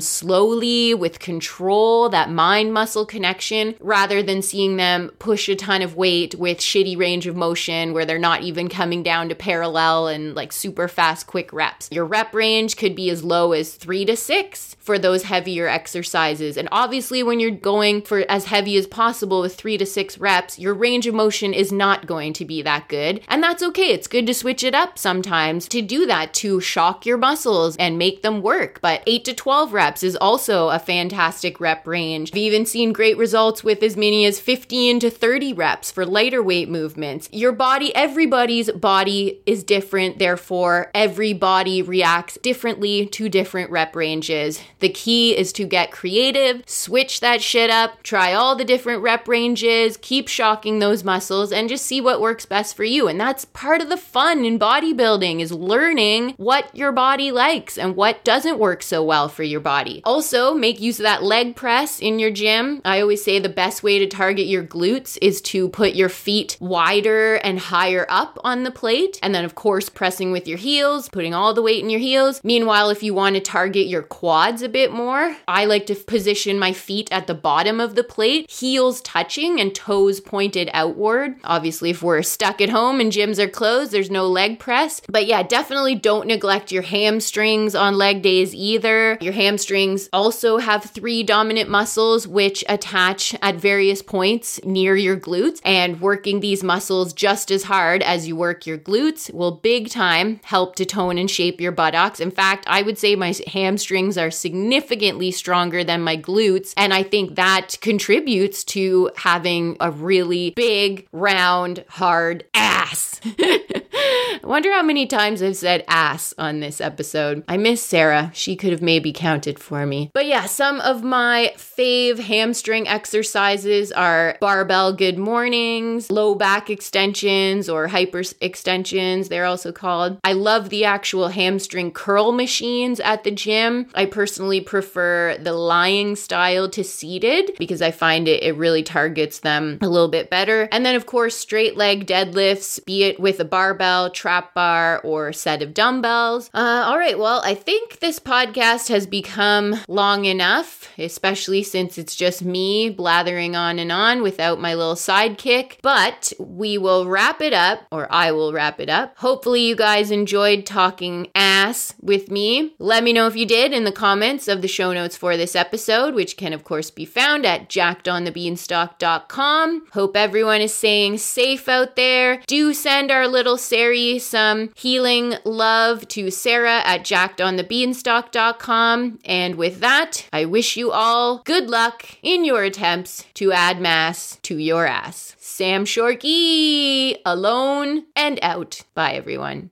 slowly 0.00 0.92
with 0.92 1.18
control, 1.18 2.08
that 2.10 2.30
mind 2.30 2.74
muscle 2.74 3.06
connection, 3.06 3.74
rather 3.80 4.22
than 4.22 4.42
seeing 4.42 4.76
them 4.76 5.10
push 5.18 5.48
a 5.48 5.56
ton 5.56 5.80
of 5.80 5.96
weight 5.96 6.34
with 6.34 6.58
shitty 6.58 6.96
range 6.98 7.26
of 7.26 7.34
motion 7.34 7.94
where 7.94 8.04
they're 8.04 8.18
not 8.18 8.42
even 8.42 8.68
coming 8.68 9.02
down 9.02 9.30
to 9.30 9.34
parallel 9.34 10.08
and 10.08 10.34
like 10.34 10.52
super 10.52 10.88
fast, 10.88 11.26
quick 11.26 11.52
reps. 11.52 11.88
Your 11.90 12.04
rep 12.04 12.34
range 12.34 12.76
could 12.76 12.94
be 12.94 13.08
as 13.08 13.24
low 13.24 13.52
as 13.52 13.74
three 13.74 14.04
to 14.04 14.16
six 14.16 14.76
for 14.78 14.98
those 14.98 15.22
heavier 15.22 15.66
exercises. 15.66 16.43
And 16.56 16.68
obviously, 16.70 17.22
when 17.22 17.40
you're 17.40 17.50
going 17.50 18.02
for 18.02 18.24
as 18.28 18.46
heavy 18.46 18.76
as 18.76 18.86
possible 18.86 19.40
with 19.40 19.54
three 19.54 19.78
to 19.78 19.86
six 19.86 20.18
reps, 20.18 20.58
your 20.58 20.74
range 20.74 21.06
of 21.06 21.14
motion 21.14 21.54
is 21.54 21.72
not 21.72 22.06
going 22.06 22.32
to 22.34 22.44
be 22.44 22.62
that 22.62 22.88
good. 22.88 23.20
And 23.28 23.42
that's 23.42 23.62
okay. 23.62 23.92
It's 23.92 24.06
good 24.06 24.26
to 24.26 24.34
switch 24.34 24.62
it 24.62 24.74
up 24.74 24.98
sometimes 24.98 25.68
to 25.68 25.82
do 25.82 26.06
that 26.06 26.34
to 26.34 26.60
shock 26.60 27.06
your 27.06 27.16
muscles 27.16 27.76
and 27.76 27.98
make 27.98 28.22
them 28.22 28.42
work. 28.42 28.80
But 28.80 29.02
8 29.06 29.24
to 29.24 29.34
12 29.34 29.72
reps 29.72 30.02
is 30.02 30.16
also 30.16 30.68
a 30.68 30.78
fantastic 30.78 31.60
rep 31.60 31.86
range. 31.86 32.30
I've 32.32 32.38
even 32.38 32.66
seen 32.66 32.92
great 32.92 33.16
results 33.16 33.64
with 33.64 33.82
as 33.82 33.96
many 33.96 34.26
as 34.26 34.40
15 34.40 35.00
to 35.00 35.10
30 35.10 35.52
reps 35.52 35.90
for 35.90 36.04
lighter 36.04 36.42
weight 36.42 36.68
movements. 36.68 37.28
Your 37.32 37.52
body, 37.52 37.94
everybody's 37.94 38.70
body 38.70 39.40
is 39.46 39.64
different. 39.64 40.18
Therefore, 40.18 40.90
every 40.94 41.32
body 41.32 41.82
reacts 41.82 42.38
differently 42.38 43.06
to 43.06 43.28
different 43.28 43.70
rep 43.70 43.96
ranges. 43.96 44.60
The 44.80 44.88
key 44.88 45.36
is 45.36 45.52
to 45.54 45.64
get 45.64 45.90
creative, 45.90 46.33
switch 46.66 47.20
that 47.20 47.42
shit 47.42 47.70
up, 47.70 48.02
try 48.02 48.32
all 48.32 48.56
the 48.56 48.64
different 48.64 49.02
rep 49.02 49.28
ranges, 49.28 49.96
keep 50.00 50.28
shocking 50.28 50.78
those 50.78 51.04
muscles, 51.04 51.52
and 51.52 51.68
just 51.68 51.86
see 51.86 52.00
what 52.00 52.20
works 52.20 52.46
best 52.46 52.76
for 52.76 52.84
you. 52.84 53.08
And 53.08 53.20
that's 53.20 53.44
part 53.44 53.80
of 53.80 53.88
the 53.88 53.96
fun 53.96 54.44
in 54.44 54.58
bodybuilding 54.58 55.40
is 55.40 55.52
learning 55.52 56.34
what 56.36 56.74
your 56.74 56.92
body 56.92 57.30
likes 57.30 57.78
and 57.78 57.96
what 57.96 58.24
doesn't 58.24 58.58
work 58.58 58.82
so 58.82 59.02
well 59.02 59.28
for 59.28 59.42
your 59.42 59.60
body. 59.60 60.02
Also, 60.04 60.54
make 60.54 60.80
use 60.80 60.98
of 60.98 61.04
that 61.04 61.22
leg 61.22 61.56
press 61.56 62.00
in 62.00 62.18
your 62.18 62.30
gym. 62.30 62.80
I 62.84 63.00
always 63.00 63.24
say 63.24 63.38
the 63.38 63.48
best 63.48 63.82
way 63.82 63.98
to 63.98 64.06
target 64.06 64.46
your 64.46 64.64
glutes 64.64 65.16
is 65.22 65.40
to 65.42 65.68
put 65.68 65.94
your 65.94 66.08
feet 66.08 66.56
wider 66.60 67.36
and 67.36 67.58
higher 67.58 68.06
up 68.08 68.38
on 68.44 68.64
the 68.64 68.70
plate. 68.70 69.18
And 69.22 69.34
then, 69.34 69.44
of 69.44 69.54
course, 69.54 69.88
pressing 69.88 70.32
with 70.32 70.48
your 70.48 70.58
heels, 70.58 71.08
putting 71.08 71.34
all 71.34 71.54
the 71.54 71.62
weight 71.62 71.82
in 71.82 71.90
your 71.90 72.00
heels. 72.00 72.40
Meanwhile, 72.44 72.90
if 72.90 73.02
you 73.02 73.14
want 73.14 73.36
to 73.36 73.40
target 73.40 73.86
your 73.86 74.02
quads 74.02 74.62
a 74.62 74.68
bit 74.68 74.92
more, 74.92 75.36
I 75.46 75.64
like 75.66 75.86
to 75.86 75.94
position 75.94 76.23
my 76.58 76.72
feet 76.72 77.08
at 77.10 77.26
the 77.26 77.34
bottom 77.34 77.80
of 77.80 77.94
the 77.94 78.04
plate, 78.04 78.50
heels 78.50 79.00
touching 79.00 79.60
and 79.60 79.74
toes 79.74 80.20
pointed 80.20 80.70
outward. 80.72 81.36
Obviously, 81.44 81.90
if 81.90 82.02
we're 82.02 82.22
stuck 82.22 82.60
at 82.60 82.70
home 82.70 83.00
and 83.00 83.12
gyms 83.12 83.38
are 83.38 83.48
closed, 83.48 83.92
there's 83.92 84.10
no 84.10 84.26
leg 84.26 84.58
press. 84.58 85.00
But 85.08 85.26
yeah, 85.26 85.42
definitely 85.42 85.94
don't 85.94 86.26
neglect 86.26 86.72
your 86.72 86.82
hamstrings 86.82 87.74
on 87.74 87.96
leg 87.96 88.22
days 88.22 88.54
either. 88.54 89.18
Your 89.20 89.32
hamstrings 89.32 90.08
also 90.12 90.58
have 90.58 90.84
three 90.84 91.22
dominant 91.22 91.68
muscles 91.68 92.26
which 92.26 92.64
attach 92.68 93.34
at 93.42 93.56
various 93.56 94.02
points 94.02 94.60
near 94.64 94.96
your 94.96 95.16
glutes, 95.16 95.60
and 95.64 96.00
working 96.00 96.40
these 96.40 96.62
muscles 96.62 97.12
just 97.12 97.50
as 97.50 97.64
hard 97.64 98.02
as 98.02 98.26
you 98.26 98.36
work 98.36 98.66
your 98.66 98.78
glutes 98.78 99.32
will 99.32 99.52
big 99.52 99.88
time 99.90 100.40
help 100.44 100.76
to 100.76 100.84
tone 100.84 101.18
and 101.18 101.30
shape 101.30 101.60
your 101.60 101.72
buttocks. 101.72 102.20
In 102.20 102.30
fact, 102.30 102.64
I 102.68 102.82
would 102.82 102.98
say 102.98 103.16
my 103.16 103.34
hamstrings 103.46 104.18
are 104.18 104.30
significantly 104.30 105.30
stronger 105.30 105.84
than 105.84 106.02
my 106.02 106.13
glutes, 106.16 106.74
and 106.76 106.92
I 106.92 107.02
think 107.02 107.36
that 107.36 107.76
contributes 107.80 108.64
to 108.64 109.10
having 109.16 109.76
a 109.80 109.90
really 109.90 110.50
big, 110.50 111.06
round, 111.12 111.84
hard 111.88 112.44
ass. 112.54 113.20
I 113.94 114.40
wonder 114.44 114.72
how 114.72 114.82
many 114.82 115.06
times 115.06 115.42
I've 115.42 115.56
said 115.56 115.84
ass 115.88 116.34
on 116.38 116.60
this 116.60 116.80
episode. 116.80 117.44
I 117.48 117.56
miss 117.56 117.82
Sarah. 117.82 118.30
She 118.34 118.56
could 118.56 118.72
have 118.72 118.82
maybe 118.82 119.12
counted 119.12 119.58
for 119.58 119.86
me. 119.86 120.10
But 120.12 120.26
yeah, 120.26 120.46
some 120.46 120.80
of 120.80 121.02
my 121.02 121.52
fave 121.56 122.18
hamstring 122.18 122.88
exercises 122.88 123.92
are 123.92 124.36
barbell 124.40 124.92
good 124.92 125.18
mornings, 125.18 126.10
low 126.10 126.34
back 126.34 126.70
extensions 126.70 127.68
or 127.68 127.88
hyper 127.88 128.22
extensions, 128.40 129.28
they're 129.28 129.44
also 129.44 129.72
called. 129.72 130.18
I 130.24 130.32
love 130.32 130.68
the 130.70 130.84
actual 130.84 131.28
hamstring 131.28 131.92
curl 131.92 132.32
machines 132.32 133.00
at 133.00 133.24
the 133.24 133.30
gym. 133.30 133.88
I 133.94 134.06
personally 134.06 134.60
prefer 134.60 135.36
the 135.38 135.52
lying 135.52 136.16
style 136.16 136.68
to 136.70 136.84
seated 136.84 137.52
because 137.58 137.82
I 137.82 137.90
find 137.90 138.28
it, 138.28 138.42
it 138.42 138.56
really 138.56 138.82
targets 138.82 139.40
them 139.40 139.78
a 139.80 139.88
little 139.88 140.08
bit 140.08 140.30
better. 140.30 140.68
And 140.72 140.84
then, 140.84 140.94
of 140.94 141.06
course, 141.06 141.36
straight 141.36 141.76
leg 141.76 142.06
deadlifts, 142.06 142.84
be 142.84 143.04
it 143.04 143.20
with 143.20 143.40
a 143.40 143.44
barbell, 143.44 143.83
trap 144.12 144.54
bar, 144.54 145.00
or 145.04 145.32
set 145.32 145.62
of 145.62 145.74
dumbbells. 145.74 146.50
Uh, 146.54 146.84
all 146.86 146.98
right, 146.98 147.18
well, 147.18 147.42
I 147.44 147.54
think 147.54 148.00
this 148.00 148.18
podcast 148.18 148.88
has 148.88 149.06
become 149.06 149.76
long 149.88 150.24
enough, 150.24 150.88
especially 150.98 151.62
since 151.62 151.98
it's 151.98 152.16
just 152.16 152.44
me 152.44 152.90
blathering 152.90 153.56
on 153.56 153.78
and 153.78 153.92
on 153.92 154.22
without 154.22 154.60
my 154.60 154.74
little 154.74 154.94
sidekick. 154.94 155.76
But 155.82 156.32
we 156.38 156.78
will 156.78 157.08
wrap 157.08 157.40
it 157.40 157.52
up, 157.52 157.86
or 157.90 158.10
I 158.12 158.32
will 158.32 158.52
wrap 158.52 158.80
it 158.80 158.88
up. 158.88 159.16
Hopefully, 159.18 159.62
you 159.62 159.76
guys 159.76 160.10
enjoyed 160.10 160.66
talking 160.66 161.28
ass 161.34 161.94
with 162.00 162.30
me. 162.30 162.74
Let 162.78 163.04
me 163.04 163.12
know 163.12 163.26
if 163.26 163.36
you 163.36 163.46
did 163.46 163.72
in 163.72 163.84
the 163.84 163.92
comments 163.92 164.48
of 164.48 164.62
the 164.62 164.68
show 164.68 164.92
notes 164.92 165.16
for 165.16 165.36
this 165.36 165.56
episode, 165.56 166.14
which 166.14 166.36
can, 166.36 166.52
of 166.52 166.64
course, 166.64 166.90
be 166.90 167.04
found 167.04 167.46
at 167.46 167.68
jackedonthebeanstalk.com. 167.68 169.86
Hope 169.92 170.16
everyone 170.16 170.60
is 170.60 170.74
staying 170.74 171.18
safe 171.18 171.68
out 171.68 171.96
there. 171.96 172.40
Do 172.46 172.72
send 172.72 173.10
our 173.10 173.26
little 173.28 173.58
Sari 173.74 174.20
some 174.20 174.70
healing 174.76 175.34
love 175.44 176.06
to 176.06 176.30
Sarah 176.30 176.80
at 176.84 177.00
jackedonthebeanstalk.com. 177.00 179.18
And 179.24 179.56
with 179.56 179.80
that, 179.80 180.28
I 180.32 180.44
wish 180.44 180.76
you 180.76 180.92
all 180.92 181.38
good 181.38 181.68
luck 181.68 182.06
in 182.22 182.44
your 182.44 182.62
attempts 182.62 183.24
to 183.34 183.50
add 183.50 183.80
mass 183.80 184.38
to 184.42 184.58
your 184.58 184.86
ass. 184.86 185.34
Sam 185.40 185.86
Shorkey, 185.86 187.16
alone 187.26 188.04
and 188.14 188.38
out. 188.42 188.82
Bye, 188.94 189.14
everyone. 189.14 189.70